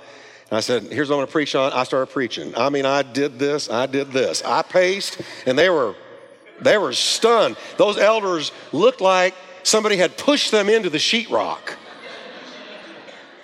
and 0.50 0.56
I 0.56 0.60
said, 0.60 0.84
Here's 0.84 1.08
what 1.08 1.16
I'm 1.16 1.18
going 1.18 1.26
to 1.26 1.32
preach 1.32 1.54
on. 1.54 1.72
I 1.72 1.84
started 1.84 2.12
preaching. 2.12 2.54
I 2.56 2.68
mean, 2.68 2.84
I 2.84 3.02
did 3.02 3.38
this, 3.38 3.70
I 3.70 3.86
did 3.86 4.12
this. 4.12 4.42
I 4.44 4.62
paced, 4.62 5.20
and 5.46 5.58
they 5.58 5.70
were, 5.70 5.94
they 6.60 6.78
were 6.78 6.92
stunned. 6.92 7.56
Those 7.76 7.96
elders 7.96 8.52
looked 8.72 9.00
like 9.00 9.34
somebody 9.62 9.96
had 9.96 10.16
pushed 10.16 10.50
them 10.50 10.68
into 10.68 10.90
the 10.90 10.98
sheetrock. 10.98 11.76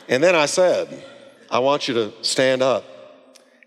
And 0.08 0.22
then 0.22 0.34
I 0.34 0.46
said, 0.46 1.04
I 1.50 1.60
want 1.60 1.86
you 1.86 1.94
to 1.94 2.12
stand 2.22 2.62
up. 2.62 2.84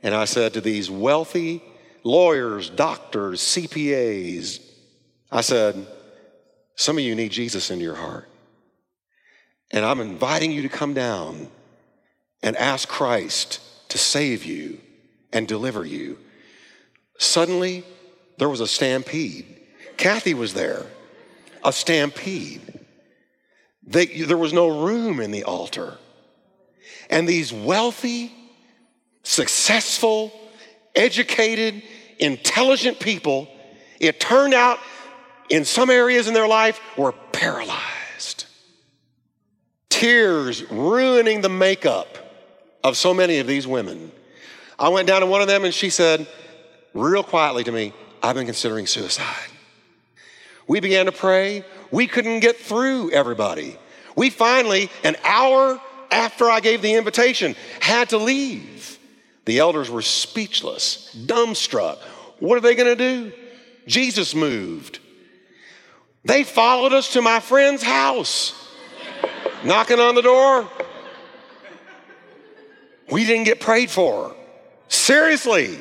And 0.03 0.13
I 0.13 0.25
said 0.25 0.53
to 0.53 0.61
these 0.61 0.91
wealthy 0.91 1.63
lawyers, 2.03 2.69
doctors, 2.69 3.41
CPAs. 3.41 4.62
I 5.33 5.41
said, 5.41 5.87
Some 6.75 6.99
of 6.99 7.03
you 7.03 7.15
need 7.15 7.31
Jesus 7.31 7.71
into 7.71 7.83
your 7.83 7.95
heart. 7.95 8.29
And 9.71 9.83
I'm 9.83 9.99
inviting 9.99 10.51
you 10.51 10.61
to 10.61 10.69
come 10.69 10.93
down 10.93 11.47
and 12.43 12.55
ask 12.55 12.87
Christ 12.87 13.59
to 13.89 13.97
save 13.97 14.45
you 14.45 14.79
and 15.33 15.47
deliver 15.47 15.83
you. 15.83 16.19
Suddenly, 17.17 17.83
there 18.37 18.47
was 18.47 18.59
a 18.59 18.67
stampede. 18.67 19.47
Kathy 19.97 20.35
was 20.35 20.53
there, 20.53 20.85
a 21.63 21.73
stampede. 21.73 22.61
They, 23.85 24.05
there 24.05 24.37
was 24.37 24.53
no 24.53 24.83
room 24.85 25.19
in 25.19 25.31
the 25.31 25.45
altar. 25.45 25.97
And 27.09 27.27
these 27.27 27.51
wealthy, 27.51 28.31
successful, 29.23 30.31
educated, 30.93 31.81
intelligent 32.19 32.99
people, 32.99 33.47
it 33.99 34.19
turned 34.19 34.53
out 34.53 34.77
in 35.50 35.65
some 35.65 35.89
areas 35.89 36.27
in 36.27 36.33
their 36.33 36.47
life 36.47 36.79
were 36.97 37.12
paralyzed. 37.31 38.45
Tears 39.89 40.63
ruining 40.71 41.41
the 41.41 41.50
makeup 41.50 42.17
of 42.83 42.97
so 42.97 43.13
many 43.13 43.39
of 43.39 43.47
these 43.47 43.65
women. 43.67 44.12
I 44.77 44.89
went 44.89 45.07
down 45.07 45.21
to 45.21 45.27
one 45.27 45.41
of 45.41 45.47
them 45.47 45.63
and 45.63 45.73
she 45.73 45.89
said, 45.89 46.27
real 46.93 47.23
quietly 47.23 47.63
to 47.63 47.71
me, 47.71 47.93
I've 48.21 48.35
been 48.35 48.45
considering 48.45 48.88
suicide. 48.88 49.50
We 50.67 50.79
began 50.79 51.05
to 51.05 51.12
pray. 51.12 51.63
We 51.91 52.07
couldn't 52.07 52.39
get 52.39 52.57
through 52.57 53.12
everybody. 53.12 53.77
We 54.15 54.29
finally, 54.29 54.89
an 55.03 55.15
hour 55.23 55.79
after 56.12 56.50
I 56.50 56.59
gave 56.59 56.81
the 56.81 56.93
invitation, 56.93 57.55
had 57.79 58.09
to 58.09 58.17
leave. 58.17 58.97
The 59.45 59.59
elders 59.59 59.89
were 59.89 60.01
speechless, 60.01 61.15
dumbstruck. 61.25 61.97
What 62.39 62.57
are 62.57 62.62
they 62.62 62.75
going 62.75 62.95
to 62.95 62.95
do? 62.95 63.31
Jesus 63.88 64.33
moved. 64.33 65.00
They 66.25 66.44
followed 66.44 66.94
us 66.94 67.13
to 67.13 67.22
my 67.22 67.39
friend's 67.39 67.84
house, 67.84 68.53
knocking 69.63 70.00
on 70.00 70.15
the 70.15 70.22
door. 70.22 70.70
We 73.12 73.25
didn't 73.25 73.44
get 73.44 73.60
prayed 73.60 73.89
for. 73.89 74.36
Seriously. 74.88 75.80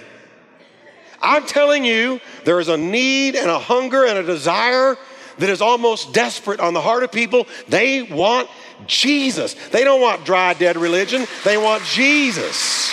I'm 1.21 1.47
telling 1.47 1.85
you, 1.85 2.21
there 2.45 2.59
is 2.59 2.69
a 2.69 2.77
need 2.77 3.37
and 3.37 3.49
a 3.49 3.59
hunger 3.59 4.05
and 4.05 4.19
a 4.19 4.25
desire 4.25 4.97
that 5.39 5.49
is 5.49 5.63
almost 5.63 6.13
desperate 6.13 6.59
on 6.59 6.75
the 6.75 6.81
heart 6.81 7.05
of 7.05 7.13
people. 7.13 7.47
They 7.69 8.03
want 8.03 8.49
Jesus. 8.87 9.55
They 9.69 9.85
don't 9.85 10.01
want 10.01 10.25
dry, 10.25 10.55
dead 10.55 10.77
religion, 10.77 11.27
they 11.45 11.57
want 11.57 11.85
Jesus. 11.85 12.93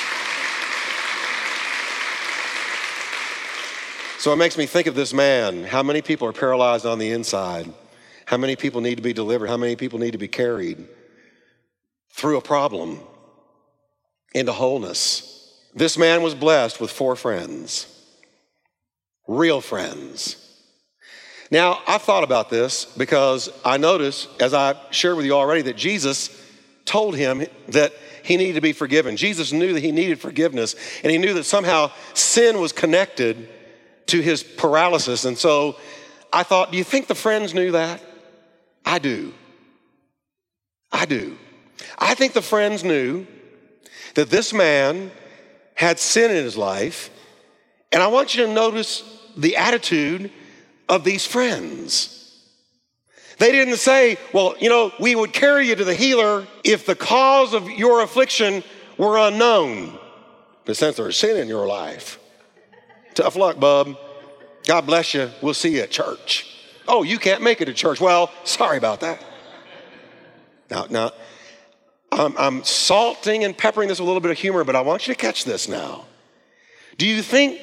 So 4.20 4.34
it 4.34 4.36
makes 4.36 4.58
me 4.58 4.66
think 4.66 4.88
of 4.88 4.96
this 4.96 5.14
man. 5.14 5.64
How 5.64 5.82
many 5.82 6.02
people 6.02 6.28
are 6.28 6.34
paralyzed 6.34 6.86
on 6.86 7.00
the 7.00 7.12
inside? 7.12 7.72
How 8.26 8.36
many 8.36 8.58
people 8.58 8.82
need 8.82 8.96
to 8.96 9.02
be 9.02 9.14
delivered? 9.14 9.48
How 9.48 9.56
many 9.56 9.78
people 9.78 9.98
need 9.98 10.12
to 10.12 10.18
be 10.18 10.28
carried 10.28 10.86
through 12.12 12.36
a 12.38 12.42
problem 12.42 13.00
into 14.34 14.52
wholeness? 14.52 15.58
This 15.74 15.98
man 15.98 16.22
was 16.22 16.36
blessed 16.36 16.82
with 16.82 16.92
four 16.92 17.16
friends, 17.16 17.88
real 19.26 19.62
friends. 19.62 20.36
Now, 21.50 21.80
I've 21.88 22.02
thought 22.02 22.26
about 22.26 22.50
this 22.50 22.84
because 22.84 23.50
I 23.64 23.78
noticed, 23.78 24.28
as 24.42 24.54
I 24.54 24.76
shared 24.92 25.16
with 25.16 25.28
you 25.28 25.32
already, 25.32 25.62
that 25.62 25.78
Jesus 25.78 26.30
told 26.84 27.16
him 27.16 27.46
that 27.70 27.94
he 28.24 28.36
needed 28.36 28.56
to 28.56 28.62
be 28.62 28.74
forgiven. 28.74 29.16
Jesus 29.16 29.54
knew 29.54 29.72
that 29.72 29.80
he 29.80 29.94
needed 29.94 30.20
forgiveness, 30.20 30.76
and 31.04 31.10
he 31.10 31.18
knew 31.18 31.36
that 31.36 31.46
somehow 31.46 31.90
sin 32.14 32.60
was 32.60 32.74
connected 32.74 33.48
to 34.10 34.22
his 34.22 34.44
paralysis. 34.44 35.26
And 35.26 35.38
so 35.38 35.78
I 36.32 36.44
thought, 36.44 36.72
do 36.72 36.78
you 36.78 36.84
think 36.84 37.08
the 37.08 37.16
friends 37.16 37.54
knew 37.54 37.72
that? 37.72 38.02
I 38.86 39.00
do. 39.00 39.34
I 40.92 41.06
do. 41.06 41.38
I 41.98 42.16
think 42.16 42.34
the 42.34 42.42
friends 42.42 42.84
knew 42.84 43.26
that 44.16 44.30
this 44.30 44.54
man 44.54 45.12
had 45.76 46.00
sin 46.00 46.32
in 46.32 46.44
his 46.44 46.58
life. 46.58 47.10
And 47.92 48.04
I 48.04 48.08
want 48.08 48.36
you 48.36 48.46
to 48.46 48.54
notice 48.54 49.04
the 49.38 49.58
attitude 49.58 50.32
of 50.88 51.04
these 51.04 51.26
friends. 51.26 52.16
They 53.38 53.52
didn't 53.52 53.78
say, 53.78 54.18
well, 54.34 54.56
you 54.60 54.70
know, 54.70 54.92
we 55.00 55.16
would 55.16 55.32
carry 55.32 55.68
you 55.68 55.76
to 55.76 55.86
the 55.86 55.96
healer 55.96 56.46
if 56.64 56.86
the 56.86 56.96
cause 56.96 57.54
of 57.54 57.70
your 57.70 58.02
affliction 58.02 58.64
were 58.98 59.18
unknown. 59.18 59.98
But 60.66 60.76
since 60.76 60.98
there's 60.98 61.16
sin 61.16 61.38
in 61.38 61.48
your 61.48 61.66
life, 61.66 62.19
Tough 63.14 63.36
luck, 63.36 63.60
bub. 63.60 63.98
God 64.66 64.86
bless 64.86 65.14
you. 65.14 65.30
We'll 65.42 65.54
see 65.54 65.76
you 65.76 65.82
at 65.82 65.92
church. 65.92 66.46
Oh, 66.88 67.04
you 67.04 67.18
can't 67.18 67.42
make 67.42 67.62
it 67.62 67.66
to 67.66 67.74
church. 67.74 68.02
Well, 68.02 68.32
sorry 68.44 68.78
about 68.78 69.02
that. 69.02 69.24
Now, 70.70 70.86
now, 70.90 71.12
I'm, 72.12 72.38
I'm 72.38 72.64
salting 72.64 73.44
and 73.44 73.58
peppering 73.58 73.88
this 73.88 74.00
with 74.00 74.06
a 74.06 74.08
little 74.08 74.22
bit 74.22 74.32
of 74.32 74.38
humor, 74.38 74.64
but 74.64 74.76
I 74.76 74.82
want 74.82 75.08
you 75.08 75.14
to 75.14 75.20
catch 75.20 75.46
this 75.46 75.68
now. 75.68 76.06
Do 76.98 77.08
you 77.08 77.22
think 77.22 77.60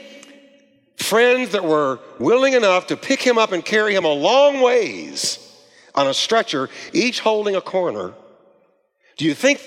friends 0.96 1.52
that 1.52 1.64
were 1.64 2.00
willing 2.18 2.54
enough 2.54 2.88
to 2.88 2.96
pick 2.96 3.20
him 3.20 3.38
up 3.38 3.52
and 3.52 3.64
carry 3.64 3.94
him 3.94 4.04
a 4.04 4.12
long 4.12 4.60
ways 4.60 5.38
on 5.94 6.06
a 6.06 6.14
stretcher, 6.14 6.68
each 6.92 7.20
holding 7.20 7.56
a 7.56 7.60
corner, 7.60 8.14
do 9.16 9.24
you 9.24 9.34
think 9.34 9.60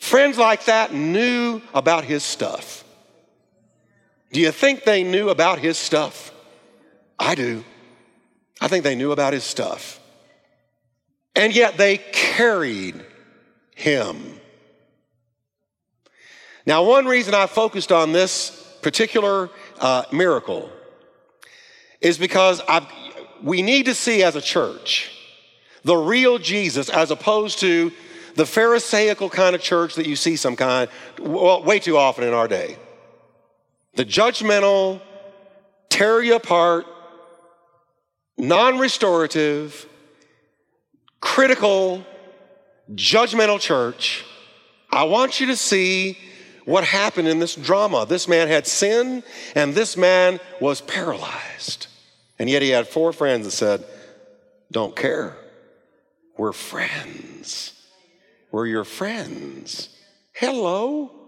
friends 0.00 0.38
like 0.38 0.64
that 0.66 0.92
knew 0.92 1.60
about 1.72 2.04
his 2.04 2.22
stuff? 2.22 2.81
Do 4.32 4.40
you 4.40 4.50
think 4.50 4.84
they 4.84 5.04
knew 5.04 5.28
about 5.28 5.58
his 5.58 5.76
stuff? 5.76 6.32
I 7.18 7.34
do. 7.34 7.64
I 8.60 8.68
think 8.68 8.84
they 8.84 8.94
knew 8.94 9.12
about 9.12 9.32
his 9.32 9.44
stuff. 9.44 10.00
And 11.36 11.54
yet 11.54 11.76
they 11.76 11.98
carried 11.98 13.04
him. 13.74 14.40
Now, 16.66 16.84
one 16.84 17.06
reason 17.06 17.34
I 17.34 17.46
focused 17.46 17.90
on 17.90 18.12
this 18.12 18.50
particular 18.82 19.50
uh, 19.80 20.04
miracle 20.12 20.70
is 22.00 22.18
because 22.18 22.60
I've, 22.68 22.86
we 23.42 23.62
need 23.62 23.86
to 23.86 23.94
see 23.94 24.22
as 24.22 24.36
a 24.36 24.40
church 24.40 25.10
the 25.84 25.96
real 25.96 26.38
Jesus 26.38 26.88
as 26.88 27.10
opposed 27.10 27.58
to 27.60 27.92
the 28.34 28.44
Pharisaical 28.44 29.28
kind 29.30 29.54
of 29.54 29.60
church 29.60 29.96
that 29.96 30.06
you 30.06 30.16
see 30.16 30.36
some 30.36 30.56
kind, 30.56 30.88
well, 31.20 31.62
way 31.62 31.78
too 31.78 31.96
often 31.96 32.24
in 32.24 32.32
our 32.32 32.48
day. 32.48 32.76
The 33.94 34.04
judgmental, 34.04 35.00
tear 35.90 36.22
you 36.22 36.36
apart, 36.36 36.86
non 38.38 38.78
restorative, 38.78 39.86
critical, 41.20 42.04
judgmental 42.94 43.60
church. 43.60 44.24
I 44.90 45.04
want 45.04 45.40
you 45.40 45.46
to 45.46 45.56
see 45.56 46.18
what 46.64 46.84
happened 46.84 47.28
in 47.28 47.38
this 47.38 47.54
drama. 47.54 48.06
This 48.06 48.28
man 48.28 48.48
had 48.48 48.66
sin, 48.66 49.22
and 49.54 49.74
this 49.74 49.96
man 49.96 50.40
was 50.60 50.80
paralyzed. 50.80 51.86
And 52.38 52.48
yet 52.48 52.62
he 52.62 52.70
had 52.70 52.88
four 52.88 53.12
friends 53.12 53.44
that 53.44 53.52
said, 53.52 53.84
Don't 54.70 54.96
care. 54.96 55.36
We're 56.36 56.52
friends. 56.52 57.74
We're 58.50 58.66
your 58.66 58.84
friends. 58.84 59.88
Hello. 60.34 61.21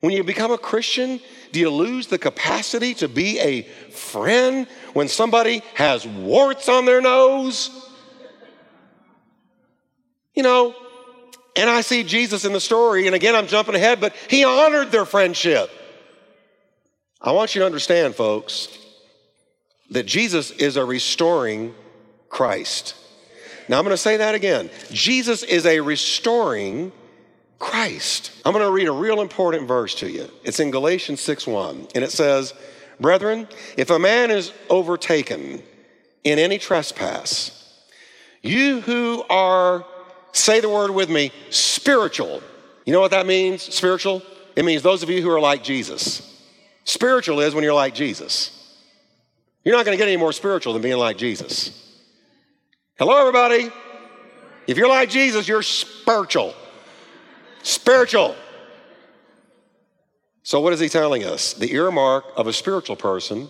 When 0.00 0.12
you 0.12 0.22
become 0.22 0.52
a 0.52 0.58
Christian, 0.58 1.20
do 1.52 1.58
you 1.58 1.70
lose 1.70 2.06
the 2.06 2.18
capacity 2.18 2.94
to 2.94 3.08
be 3.08 3.40
a 3.40 3.62
friend 3.90 4.68
when 4.92 5.08
somebody 5.08 5.62
has 5.74 6.06
warts 6.06 6.68
on 6.68 6.84
their 6.84 7.00
nose? 7.00 7.70
You 10.34 10.44
know, 10.44 10.74
and 11.56 11.68
I 11.68 11.80
see 11.80 12.04
Jesus 12.04 12.44
in 12.44 12.52
the 12.52 12.60
story, 12.60 13.06
and 13.06 13.16
again, 13.16 13.34
I'm 13.34 13.48
jumping 13.48 13.74
ahead, 13.74 14.00
but 14.00 14.14
he 14.28 14.44
honored 14.44 14.92
their 14.92 15.04
friendship. 15.04 15.68
I 17.20 17.32
want 17.32 17.56
you 17.56 17.60
to 17.60 17.66
understand, 17.66 18.14
folks, 18.14 18.78
that 19.90 20.06
Jesus 20.06 20.52
is 20.52 20.76
a 20.76 20.84
restoring 20.84 21.74
Christ. 22.28 22.94
Now, 23.68 23.78
I'm 23.78 23.84
going 23.84 23.92
to 23.92 23.96
say 23.96 24.18
that 24.18 24.36
again. 24.36 24.70
Jesus 24.92 25.42
is 25.42 25.66
a 25.66 25.80
restoring 25.80 26.92
Christ. 27.58 28.30
I'm 28.44 28.52
going 28.52 28.64
to 28.64 28.70
read 28.70 28.88
a 28.88 28.92
real 28.92 29.20
important 29.20 29.66
verse 29.66 29.94
to 29.96 30.10
you. 30.10 30.30
It's 30.44 30.60
in 30.60 30.70
Galatians 30.70 31.20
6:1, 31.20 31.90
and 31.94 32.04
it 32.04 32.12
says, 32.12 32.54
"Brethren, 33.00 33.48
if 33.76 33.90
a 33.90 33.98
man 33.98 34.30
is 34.30 34.52
overtaken 34.70 35.62
in 36.24 36.38
any 36.38 36.58
trespass, 36.58 37.50
you 38.42 38.80
who 38.82 39.24
are 39.28 39.84
say 40.32 40.60
the 40.60 40.68
word 40.68 40.90
with 40.90 41.08
me, 41.08 41.32
spiritual. 41.50 42.42
You 42.84 42.92
know 42.92 43.00
what 43.00 43.10
that 43.10 43.26
means? 43.26 43.62
Spiritual? 43.62 44.22
It 44.56 44.64
means 44.64 44.82
those 44.82 45.02
of 45.02 45.10
you 45.10 45.22
who 45.22 45.30
are 45.30 45.40
like 45.40 45.62
Jesus. 45.62 46.24
Spiritual 46.84 47.40
is 47.40 47.54
when 47.54 47.64
you're 47.64 47.74
like 47.74 47.94
Jesus. 47.94 48.54
You're 49.64 49.76
not 49.76 49.84
going 49.84 49.96
to 49.96 50.02
get 50.02 50.08
any 50.08 50.16
more 50.16 50.32
spiritual 50.32 50.72
than 50.72 50.82
being 50.82 50.96
like 50.96 51.18
Jesus. 51.18 51.84
Hello, 52.98 53.18
everybody. 53.18 53.70
If 54.66 54.76
you're 54.76 54.88
like 54.88 55.10
Jesus, 55.10 55.46
you're 55.46 55.62
spiritual. 55.62 56.54
Spiritual. 57.68 58.34
So, 60.42 60.58
what 60.58 60.72
is 60.72 60.80
he 60.80 60.88
telling 60.88 61.22
us? 61.22 61.52
The 61.52 61.70
earmark 61.74 62.24
of 62.34 62.46
a 62.46 62.52
spiritual 62.54 62.96
person, 62.96 63.46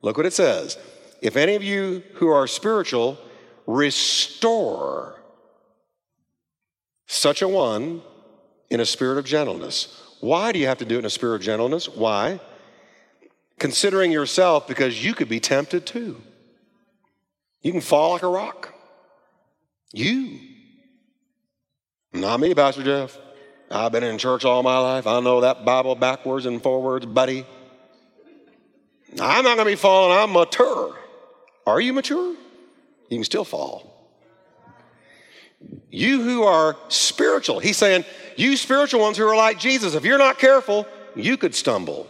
look 0.00 0.16
what 0.16 0.26
it 0.26 0.32
says. 0.32 0.78
If 1.20 1.34
any 1.34 1.56
of 1.56 1.62
you 1.64 2.04
who 2.14 2.28
are 2.28 2.46
spiritual 2.46 3.18
restore 3.66 5.20
such 7.08 7.42
a 7.42 7.48
one 7.48 8.02
in 8.70 8.78
a 8.78 8.86
spirit 8.86 9.18
of 9.18 9.24
gentleness. 9.24 10.00
Why 10.20 10.52
do 10.52 10.60
you 10.60 10.68
have 10.68 10.78
to 10.78 10.84
do 10.84 10.94
it 10.94 11.00
in 11.00 11.04
a 11.06 11.10
spirit 11.10 11.34
of 11.34 11.42
gentleness? 11.42 11.88
Why? 11.88 12.38
Considering 13.58 14.12
yourself 14.12 14.68
because 14.68 15.04
you 15.04 15.14
could 15.14 15.28
be 15.28 15.40
tempted 15.40 15.84
too. 15.84 16.22
You 17.60 17.72
can 17.72 17.80
fall 17.80 18.12
like 18.12 18.22
a 18.22 18.28
rock. 18.28 18.72
You. 19.92 20.38
Not 22.12 22.38
me, 22.38 22.54
Pastor 22.54 22.84
Jeff. 22.84 23.18
I've 23.72 23.90
been 23.90 24.04
in 24.04 24.18
church 24.18 24.44
all 24.44 24.62
my 24.62 24.78
life. 24.78 25.06
I 25.06 25.20
know 25.20 25.40
that 25.40 25.64
Bible 25.64 25.94
backwards 25.94 26.44
and 26.44 26.62
forwards, 26.62 27.06
buddy. 27.06 27.46
I'm 29.20 29.44
not 29.44 29.56
going 29.56 29.58
to 29.58 29.64
be 29.64 29.76
falling, 29.76 30.16
I'm 30.16 30.32
mature. 30.32 30.96
Are 31.66 31.80
you 31.80 31.92
mature? 31.92 32.34
You 33.08 33.18
can 33.18 33.24
still 33.24 33.44
fall. 33.44 33.88
You 35.90 36.22
who 36.22 36.42
are 36.42 36.76
spiritual, 36.88 37.60
he's 37.60 37.76
saying, 37.76 38.04
you 38.36 38.56
spiritual 38.56 39.00
ones 39.00 39.16
who 39.16 39.26
are 39.26 39.36
like 39.36 39.58
Jesus, 39.58 39.94
if 39.94 40.04
you're 40.04 40.18
not 40.18 40.38
careful, 40.38 40.86
you 41.14 41.36
could 41.36 41.54
stumble. 41.54 42.06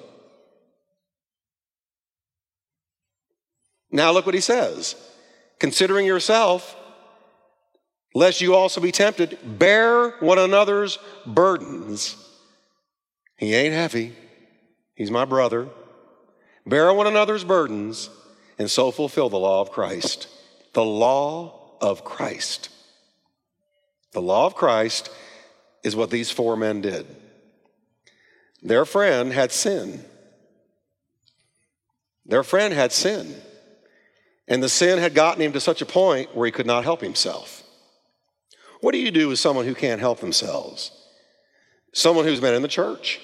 Now, 3.90 4.10
look 4.12 4.24
what 4.26 4.34
he 4.34 4.40
says 4.40 4.96
considering 5.58 6.06
yourself, 6.06 6.74
lest 8.14 8.40
you 8.40 8.54
also 8.54 8.80
be 8.80 8.92
tempted, 8.92 9.38
bear 9.44 10.10
one 10.20 10.38
another's 10.38 10.98
burdens. 11.26 12.16
He 13.36 13.54
ain't 13.54 13.74
heavy, 13.74 14.14
he's 14.94 15.10
my 15.10 15.24
brother. 15.24 15.68
Bear 16.64 16.92
one 16.94 17.08
another's 17.08 17.42
burdens 17.42 18.08
and 18.58 18.70
so 18.70 18.90
fulfill 18.92 19.28
the 19.28 19.38
law 19.38 19.60
of 19.60 19.72
Christ. 19.72 20.28
The 20.74 20.84
law 20.84 21.76
of 21.80 22.04
Christ. 22.04 22.68
The 24.12 24.22
law 24.22 24.46
of 24.46 24.54
Christ 24.54 25.10
is 25.82 25.96
what 25.96 26.10
these 26.10 26.30
four 26.30 26.56
men 26.56 26.80
did. 26.80 27.06
Their 28.62 28.84
friend 28.84 29.32
had 29.32 29.50
sin. 29.50 30.04
Their 32.24 32.44
friend 32.44 32.72
had 32.72 32.92
sin. 32.92 33.34
And 34.46 34.62
the 34.62 34.68
sin 34.68 34.98
had 34.98 35.14
gotten 35.14 35.42
him 35.42 35.52
to 35.52 35.60
such 35.60 35.82
a 35.82 35.86
point 35.86 36.36
where 36.36 36.46
he 36.46 36.52
could 36.52 36.66
not 36.66 36.84
help 36.84 37.00
himself. 37.00 37.61
What 38.82 38.92
do 38.92 38.98
you 38.98 39.12
do 39.12 39.28
with 39.28 39.38
someone 39.38 39.64
who 39.64 39.76
can't 39.76 40.00
help 40.00 40.18
themselves? 40.18 40.90
Someone 41.92 42.24
who's 42.24 42.40
been 42.40 42.52
in 42.52 42.62
the 42.62 42.68
church, 42.68 43.20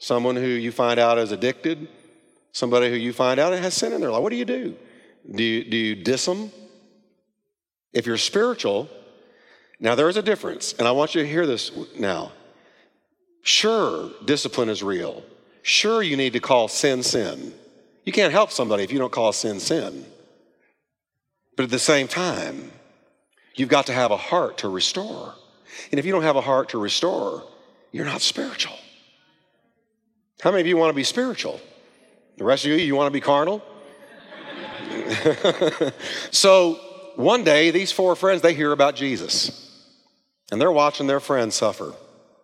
someone 0.00 0.34
who 0.34 0.48
you 0.48 0.72
find 0.72 0.98
out 0.98 1.16
is 1.16 1.30
addicted, 1.30 1.86
somebody 2.50 2.90
who 2.90 2.96
you 2.96 3.12
find 3.12 3.38
out 3.38 3.52
has 3.52 3.72
sin 3.72 3.92
in 3.92 4.00
their 4.00 4.10
life. 4.10 4.20
What 4.20 4.30
do 4.30 4.36
you 4.36 4.44
do? 4.44 4.74
Do 5.32 5.44
you, 5.44 5.64
do 5.70 5.76
you 5.76 5.94
diss 5.94 6.24
them? 6.24 6.50
If 7.92 8.04
you're 8.04 8.16
spiritual, 8.16 8.88
now 9.78 9.94
there 9.94 10.08
is 10.08 10.16
a 10.16 10.22
difference, 10.22 10.72
and 10.72 10.88
I 10.88 10.90
want 10.90 11.14
you 11.14 11.22
to 11.22 11.28
hear 11.28 11.46
this 11.46 11.70
now. 11.96 12.32
Sure, 13.42 14.10
discipline 14.24 14.68
is 14.68 14.82
real. 14.82 15.22
Sure, 15.62 16.02
you 16.02 16.16
need 16.16 16.32
to 16.32 16.40
call 16.40 16.66
sin 16.66 17.04
sin. 17.04 17.54
You 18.04 18.12
can't 18.12 18.32
help 18.32 18.50
somebody 18.50 18.82
if 18.82 18.90
you 18.90 18.98
don't 18.98 19.12
call 19.12 19.32
sin 19.32 19.60
sin. 19.60 20.04
But 21.54 21.62
at 21.62 21.70
the 21.70 21.78
same 21.78 22.08
time, 22.08 22.72
you've 23.56 23.68
got 23.68 23.86
to 23.86 23.92
have 23.92 24.10
a 24.10 24.16
heart 24.16 24.58
to 24.58 24.68
restore. 24.68 25.34
And 25.90 25.98
if 25.98 26.06
you 26.06 26.12
don't 26.12 26.22
have 26.22 26.36
a 26.36 26.40
heart 26.40 26.70
to 26.70 26.78
restore, 26.78 27.42
you're 27.90 28.04
not 28.04 28.20
spiritual. 28.20 28.76
How 30.40 30.50
many 30.50 30.60
of 30.60 30.66
you 30.66 30.76
want 30.76 30.90
to 30.90 30.96
be 30.96 31.04
spiritual? 31.04 31.60
The 32.36 32.44
rest 32.44 32.64
of 32.64 32.70
you, 32.70 32.76
you 32.76 32.94
want 32.94 33.08
to 33.08 33.12
be 33.12 33.20
carnal? 33.20 33.62
so 36.30 36.74
one 37.16 37.44
day, 37.44 37.70
these 37.70 37.92
four 37.92 38.14
friends, 38.14 38.42
they 38.42 38.54
hear 38.54 38.72
about 38.72 38.94
Jesus. 38.94 39.62
And 40.52 40.60
they're 40.60 40.72
watching 40.72 41.06
their 41.06 41.20
friend 41.20 41.52
suffer. 41.52 41.94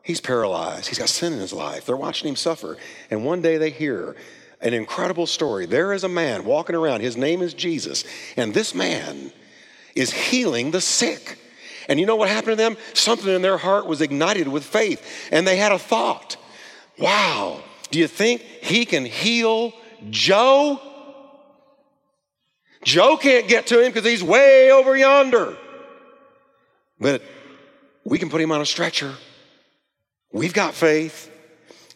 He's 0.03 0.21
paralyzed. 0.21 0.89
He's 0.89 0.99
got 0.99 1.09
sin 1.09 1.33
in 1.33 1.39
his 1.39 1.53
life. 1.53 1.87
They're 1.87 1.97
watching 1.97 2.29
him 2.29 2.37
suffer. 2.37 2.77
And 3.11 3.25
one 3.25 3.43
day 3.43 3.59
they 3.59 3.71
hear 3.71 4.17
an 4.61 4.75
incredible 4.75 5.27
story. 5.27 5.67
There 5.67 5.93
is 5.93 6.03
a 6.03 6.09
man 6.09 6.45
walking 6.45 6.75
around. 6.75 7.03
His 7.03 7.17
name 7.17 7.43
is 7.43 7.55
Jesus. 7.55 8.05
And 8.37 8.55
this 8.55 8.75
man 8.75 9.33
is 9.95 10.13
healing 10.13 10.71
the 10.71 10.81
sick. 10.81 11.39
And 11.89 11.99
you 11.99 12.07
know 12.07 12.17
what 12.17 12.29
happened 12.29 12.53
to 12.53 12.57
them? 12.57 12.77
Something 12.95 13.35
in 13.35 13.43
their 13.43 13.59
heart 13.59 13.87
was 13.87 14.01
ignited 14.01 14.49
with 14.49 14.65
faith. 14.65 15.29
And 15.31 15.47
they 15.47 15.57
had 15.57 15.73
a 15.73 15.79
thought 15.79 16.37
wow, 16.99 17.61
do 17.91 17.99
you 17.99 18.07
think 18.07 18.43
he 18.43 18.85
can 18.85 19.05
heal 19.05 19.73
Joe? 20.11 20.81
Joe 22.85 23.17
can't 23.17 23.49
get 23.49 23.67
to 23.69 23.81
him 23.81 23.93
because 23.93 24.09
he's 24.09 24.23
way 24.23 24.71
over 24.71 24.97
yonder. 24.97 25.57
But 27.01 27.23
we 28.05 28.19
can 28.19 28.31
put 28.31 28.41
him 28.41 28.53
on 28.53 28.61
a 28.61 28.67
stretcher. 28.67 29.15
We've 30.33 30.55
got 30.55 30.75
faith, 30.75 31.31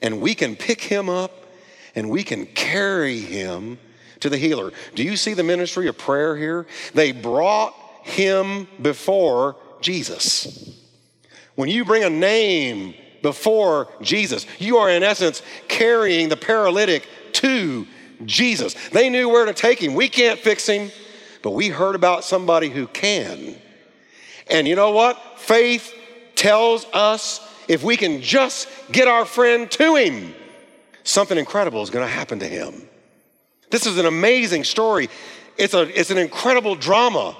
and 0.02 0.20
we 0.20 0.34
can 0.34 0.56
pick 0.56 0.80
him 0.80 1.08
up 1.08 1.46
and 1.94 2.10
we 2.10 2.22
can 2.22 2.46
carry 2.46 3.18
him 3.18 3.78
to 4.20 4.28
the 4.28 4.36
healer. 4.36 4.72
Do 4.94 5.02
you 5.02 5.16
see 5.16 5.34
the 5.34 5.42
ministry 5.42 5.88
of 5.88 5.96
prayer 5.96 6.36
here? 6.36 6.66
They 6.94 7.12
brought 7.12 7.74
him 8.06 8.68
before 8.80 9.56
Jesus. 9.80 10.78
When 11.56 11.68
you 11.68 11.84
bring 11.84 12.04
a 12.04 12.10
name 12.10 12.94
before 13.22 13.88
Jesus, 14.00 14.46
you 14.58 14.76
are 14.76 14.88
in 14.88 15.02
essence 15.02 15.42
carrying 15.68 16.28
the 16.28 16.36
paralytic 16.36 17.06
to 17.32 17.86
Jesus. 18.24 18.74
They 18.90 19.10
knew 19.10 19.28
where 19.28 19.46
to 19.46 19.52
take 19.52 19.82
him. 19.82 19.94
We 19.94 20.08
can't 20.08 20.38
fix 20.38 20.66
him, 20.66 20.90
but 21.42 21.50
we 21.50 21.68
heard 21.68 21.94
about 21.94 22.24
somebody 22.24 22.68
who 22.68 22.86
can. 22.86 23.56
And 24.48 24.68
you 24.68 24.76
know 24.76 24.92
what? 24.92 25.20
Faith 25.38 25.92
tells 26.34 26.86
us 26.92 27.40
if 27.68 27.82
we 27.82 27.96
can 27.96 28.22
just 28.22 28.68
get 28.92 29.08
our 29.08 29.24
friend 29.24 29.68
to 29.72 29.96
him, 29.96 30.34
something 31.02 31.36
incredible 31.36 31.82
is 31.82 31.90
going 31.90 32.06
to 32.06 32.12
happen 32.12 32.38
to 32.38 32.46
him. 32.46 32.88
This 33.70 33.86
is 33.86 33.98
an 33.98 34.06
amazing 34.06 34.62
story. 34.62 35.08
It's, 35.56 35.74
a, 35.74 35.82
it's 35.98 36.10
an 36.10 36.18
incredible 36.18 36.76
drama. 36.76 37.36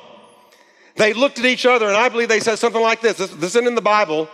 They 0.97 1.13
looked 1.13 1.39
at 1.39 1.45
each 1.45 1.67
other, 1.67 1.87
and 1.87 1.97
I 1.97 2.09
believe 2.09 2.29
they 2.29 2.41
said 2.41 2.57
something 2.57 2.81
like 2.81 3.01
this. 3.01 3.19
this. 3.19 3.31
This 3.31 3.51
isn't 3.51 3.67
in 3.67 3.75
the 3.75 3.83
Bible. 3.83 4.29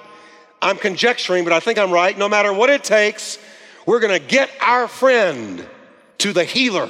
I'm 0.61 0.77
conjecturing, 0.77 1.45
but 1.45 1.53
I 1.53 1.61
think 1.61 1.79
I'm 1.79 1.91
right. 1.91 2.17
No 2.17 2.29
matter 2.29 2.53
what 2.53 2.71
it 2.71 2.85
takes, 2.85 3.39
we're 3.85 4.01
going 4.01 4.19
to 4.19 4.25
get 4.25 4.49
our 4.61 4.87
friend 4.87 5.67
to 6.19 6.33
the 6.33 6.45
healer. 6.45 6.89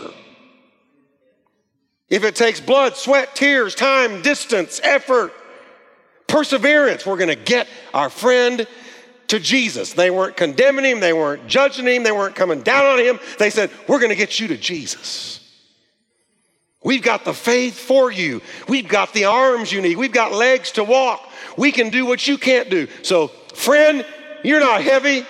If 2.11 2.25
it 2.25 2.37
takes 2.37 2.61
blood, 2.61 2.97
sweat, 2.97 3.35
tears, 3.35 3.75
time, 3.75 4.21
distance, 4.21 4.79
effort, 4.85 5.33
perseverance, 6.27 7.07
we're 7.07 7.17
going 7.17 7.31
to 7.31 7.35
get 7.35 7.67
our 7.95 8.11
friend 8.11 8.67
to 9.29 9.41
Jesus. 9.41 9.95
They 9.95 10.11
weren't 10.11 10.37
condemning 10.37 10.85
him, 10.85 11.01
they 11.01 11.15
weren't 11.15 11.47
judging 11.47 11.87
him, 11.87 12.03
they 12.03 12.13
weren't 12.13 12.35
coming 12.35 12.61
down 12.61 12.85
on 12.85 12.99
him. 12.99 13.19
They 13.39 13.49
said, 13.49 13.71
We're 13.89 13.99
going 13.99 14.11
to 14.11 14.17
get 14.17 14.39
you 14.39 14.49
to 14.49 14.59
Jesus. 14.59 15.42
We've 16.85 17.03
got 17.03 17.25
the 17.25 17.35
faith 17.35 17.79
for 17.79 18.11
you. 18.11 18.43
We've 18.69 18.89
got 18.89 19.13
the 19.13 19.27
arms 19.27 19.73
you 19.73 19.81
need. 19.81 19.97
We've 19.97 20.13
got 20.13 20.33
legs 20.33 20.73
to 20.73 20.85
walk. 20.85 21.29
We 21.57 21.71
can 21.71 21.91
do 21.91 22.07
what 22.07 22.27
you 22.27 22.39
can't 22.39 22.71
do. 22.71 22.89
So, 23.03 23.29
friend, 23.55 24.05
you're 24.43 24.61
not 24.61 24.83
heavy. 24.83 25.25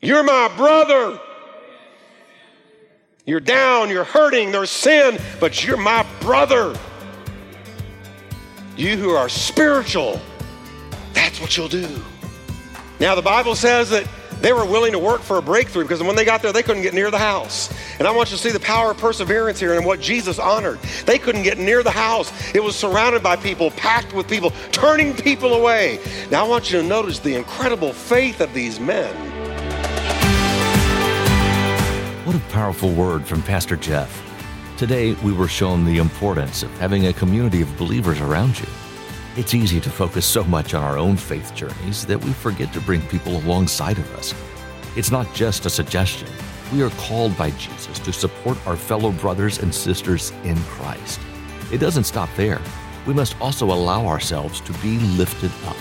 You're 0.00 0.22
my 0.22 0.52
brother. 0.56 1.18
You're 3.24 3.40
down, 3.40 3.90
you're 3.90 4.04
hurting, 4.04 4.52
there's 4.52 4.70
sin, 4.70 5.18
but 5.40 5.64
you're 5.64 5.76
my 5.76 6.06
brother. 6.20 6.78
You 8.76 8.96
who 8.96 9.10
are 9.10 9.28
spiritual, 9.28 10.20
that's 11.12 11.40
what 11.40 11.56
you'll 11.56 11.66
do. 11.66 11.88
Now, 13.00 13.16
the 13.16 13.22
Bible 13.22 13.56
says 13.56 13.90
that 13.90 14.06
they 14.40 14.52
were 14.52 14.64
willing 14.64 14.92
to 14.92 14.98
work 14.98 15.22
for 15.22 15.38
a 15.38 15.42
breakthrough 15.42 15.82
because 15.82 16.02
when 16.02 16.14
they 16.14 16.24
got 16.24 16.40
there, 16.40 16.52
they 16.52 16.62
couldn't 16.62 16.82
get 16.82 16.94
near 16.94 17.10
the 17.10 17.18
house. 17.18 17.72
And 17.98 18.06
I 18.06 18.10
want 18.10 18.30
you 18.30 18.36
to 18.36 18.42
see 18.42 18.50
the 18.50 18.60
power 18.60 18.90
of 18.90 18.98
perseverance 18.98 19.58
here 19.58 19.74
and 19.74 19.84
what 19.84 20.00
Jesus 20.00 20.38
honored. 20.38 20.78
They 21.06 21.18
couldn't 21.18 21.42
get 21.42 21.58
near 21.58 21.82
the 21.82 21.90
house, 21.90 22.32
it 22.54 22.62
was 22.62 22.76
surrounded 22.76 23.22
by 23.22 23.36
people, 23.36 23.70
packed 23.72 24.12
with 24.12 24.28
people, 24.28 24.50
turning 24.72 25.14
people 25.14 25.54
away. 25.54 26.00
Now, 26.30 26.44
I 26.44 26.48
want 26.48 26.70
you 26.70 26.80
to 26.80 26.86
notice 26.86 27.18
the 27.18 27.34
incredible 27.34 27.92
faith 27.92 28.40
of 28.40 28.52
these 28.52 28.78
men. 28.78 29.14
What 32.26 32.36
a 32.36 32.40
powerful 32.50 32.92
word 32.92 33.24
from 33.24 33.42
Pastor 33.42 33.76
Jeff. 33.76 34.22
Today, 34.76 35.14
we 35.22 35.32
were 35.32 35.48
shown 35.48 35.84
the 35.84 35.98
importance 35.98 36.62
of 36.62 36.70
having 36.78 37.06
a 37.06 37.12
community 37.12 37.62
of 37.62 37.78
believers 37.78 38.20
around 38.20 38.58
you. 38.58 38.66
It's 39.36 39.54
easy 39.54 39.80
to 39.80 39.90
focus 39.90 40.26
so 40.26 40.44
much 40.44 40.74
on 40.74 40.82
our 40.82 40.98
own 40.98 41.16
faith 41.16 41.54
journeys 41.54 42.04
that 42.06 42.22
we 42.22 42.32
forget 42.32 42.72
to 42.72 42.80
bring 42.80 43.00
people 43.02 43.36
alongside 43.36 43.98
of 43.98 44.14
us. 44.16 44.34
It's 44.96 45.10
not 45.10 45.32
just 45.34 45.66
a 45.66 45.70
suggestion. 45.70 46.28
We 46.72 46.82
are 46.82 46.90
called 46.90 47.36
by 47.38 47.50
Jesus 47.52 47.98
to 48.00 48.12
support 48.12 48.58
our 48.66 48.76
fellow 48.76 49.12
brothers 49.12 49.58
and 49.58 49.72
sisters 49.72 50.32
in 50.42 50.56
Christ. 50.64 51.20
It 51.72 51.78
doesn't 51.78 52.04
stop 52.04 52.28
there. 52.36 52.60
We 53.06 53.14
must 53.14 53.40
also 53.40 53.66
allow 53.66 54.06
ourselves 54.06 54.60
to 54.62 54.72
be 54.74 54.98
lifted 54.98 55.52
up. 55.64 55.76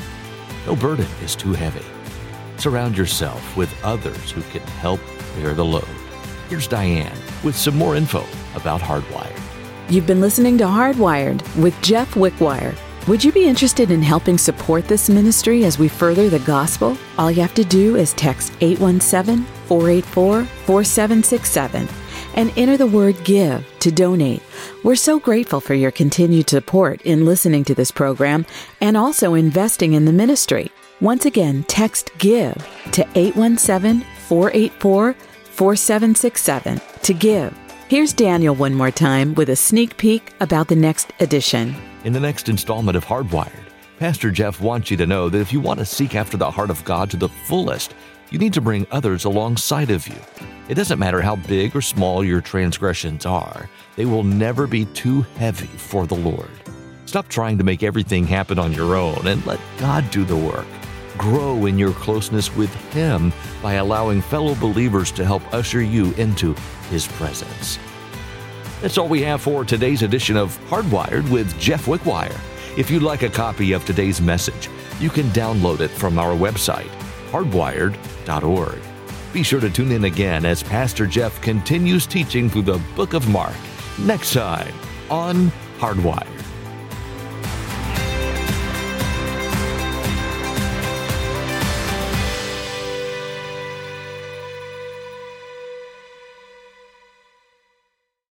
No 0.67 0.75
burden 0.75 1.07
is 1.23 1.35
too 1.35 1.53
heavy. 1.53 1.85
Surround 2.57 2.95
yourself 2.95 3.57
with 3.57 3.73
others 3.83 4.31
who 4.31 4.41
can 4.43 4.61
help 4.61 4.99
bear 5.35 5.53
the 5.53 5.65
load. 5.65 5.87
Here's 6.49 6.67
Diane 6.67 7.17
with 7.43 7.55
some 7.55 7.75
more 7.77 7.95
info 7.95 8.23
about 8.55 8.79
Hardwired. 8.79 9.41
You've 9.89 10.07
been 10.07 10.21
listening 10.21 10.57
to 10.59 10.65
Hardwired 10.65 11.41
with 11.61 11.79
Jeff 11.81 12.13
Wickwire. 12.13 12.77
Would 13.07 13.23
you 13.23 13.31
be 13.31 13.47
interested 13.47 13.91
in 13.91 14.01
helping 14.01 14.35
support 14.35 14.87
this 14.87 15.09
ministry 15.09 15.63
as 15.63 15.77
we 15.77 15.87
further 15.87 16.27
the 16.27 16.39
gospel? 16.39 16.97
All 17.19 17.29
you 17.29 17.39
have 17.43 17.53
to 17.53 17.63
do 17.63 17.97
is 17.97 18.13
text 18.13 18.51
817 18.61 19.45
484 19.67 20.45
4767 20.45 21.87
and 22.33 22.51
enter 22.57 22.77
the 22.77 22.87
word 22.87 23.23
give 23.23 23.63
to 23.81 23.91
donate. 23.91 24.41
We're 24.83 24.95
so 24.95 25.19
grateful 25.19 25.61
for 25.61 25.75
your 25.75 25.91
continued 25.91 26.49
support 26.49 26.99
in 27.03 27.25
listening 27.25 27.63
to 27.65 27.75
this 27.75 27.91
program 27.91 28.43
and 28.81 28.97
also 28.97 29.35
investing 29.35 29.93
in 29.93 30.05
the 30.05 30.11
ministry. 30.11 30.71
Once 30.99 31.27
again, 31.27 31.61
text 31.67 32.09
give 32.17 32.55
to 32.93 33.07
817 33.13 34.03
484 34.27 35.13
4767 35.13 36.81
to 37.03 37.13
give. 37.13 37.55
Here's 37.87 38.13
Daniel 38.13 38.55
one 38.55 38.73
more 38.73 38.89
time 38.89 39.35
with 39.35 39.49
a 39.49 39.55
sneak 39.55 39.95
peek 39.95 40.33
about 40.39 40.69
the 40.69 40.75
next 40.75 41.13
edition. 41.19 41.75
In 42.05 42.13
the 42.13 42.19
next 42.19 42.49
installment 42.49 42.95
of 42.95 43.03
Hardwired, 43.03 43.65
Pastor 43.97 44.29
Jeff 44.29 44.61
wants 44.61 44.91
you 44.91 44.97
to 44.97 45.07
know 45.07 45.27
that 45.27 45.41
if 45.41 45.51
you 45.51 45.59
want 45.59 45.79
to 45.79 45.85
seek 45.87 46.13
after 46.13 46.37
the 46.37 46.51
heart 46.51 46.69
of 46.69 46.85
God 46.85 47.09
to 47.09 47.17
the 47.17 47.27
fullest, 47.27 47.95
you 48.29 48.37
need 48.37 48.53
to 48.53 48.61
bring 48.61 48.85
others 48.91 49.25
alongside 49.25 49.89
of 49.89 50.07
you. 50.07 50.19
It 50.69 50.75
doesn't 50.75 50.99
matter 50.99 51.19
how 51.19 51.35
big 51.35 51.75
or 51.75 51.81
small 51.81 52.23
your 52.23 52.41
transgressions 52.41 53.25
are, 53.25 53.67
they 53.95 54.05
will 54.05 54.21
never 54.21 54.67
be 54.67 54.85
too 54.85 55.23
heavy 55.39 55.65
for 55.65 56.05
the 56.05 56.13
Lord. 56.13 56.51
Stop 57.07 57.27
trying 57.27 57.57
to 57.57 57.63
make 57.63 57.81
everything 57.81 58.27
happen 58.27 58.59
on 58.59 58.71
your 58.71 58.95
own 58.95 59.25
and 59.25 59.43
let 59.47 59.59
God 59.79 60.07
do 60.11 60.23
the 60.25 60.37
work. 60.37 60.67
Grow 61.17 61.65
in 61.65 61.79
your 61.79 61.93
closeness 61.93 62.55
with 62.55 62.71
Him 62.93 63.33
by 63.63 63.73
allowing 63.73 64.21
fellow 64.21 64.53
believers 64.53 65.11
to 65.13 65.25
help 65.25 65.41
usher 65.55 65.81
you 65.81 66.13
into 66.17 66.53
His 66.91 67.07
presence. 67.07 67.79
That's 68.85 68.99
all 68.99 69.07
we 69.07 69.23
have 69.23 69.41
for 69.41 69.65
today's 69.65 70.03
edition 70.03 70.37
of 70.37 70.59
Hardwired 70.69 71.27
with 71.31 71.59
Jeff 71.59 71.87
Wickwire. 71.87 72.39
If 72.77 72.91
you'd 72.91 73.01
like 73.01 73.23
a 73.23 73.29
copy 73.29 73.71
of 73.71 73.83
today's 73.83 74.21
message, 74.21 74.69
you 74.99 75.09
can 75.09 75.25
download 75.29 75.79
it 75.79 75.89
from 75.89 76.19
our 76.19 76.35
website, 76.35 76.91
hardwired.org. 77.31 78.79
Be 79.33 79.41
sure 79.41 79.59
to 79.59 79.71
tune 79.71 79.91
in 79.91 80.03
again 80.03 80.45
as 80.45 80.61
Pastor 80.61 81.07
Jeff 81.07 81.41
continues 81.41 82.05
teaching 82.05 82.47
through 82.47 82.61
the 82.61 82.81
book 82.95 83.15
of 83.15 83.27
Mark 83.27 83.55
next 83.97 84.33
time 84.33 84.75
on 85.09 85.51
Hardwired. 85.79 86.34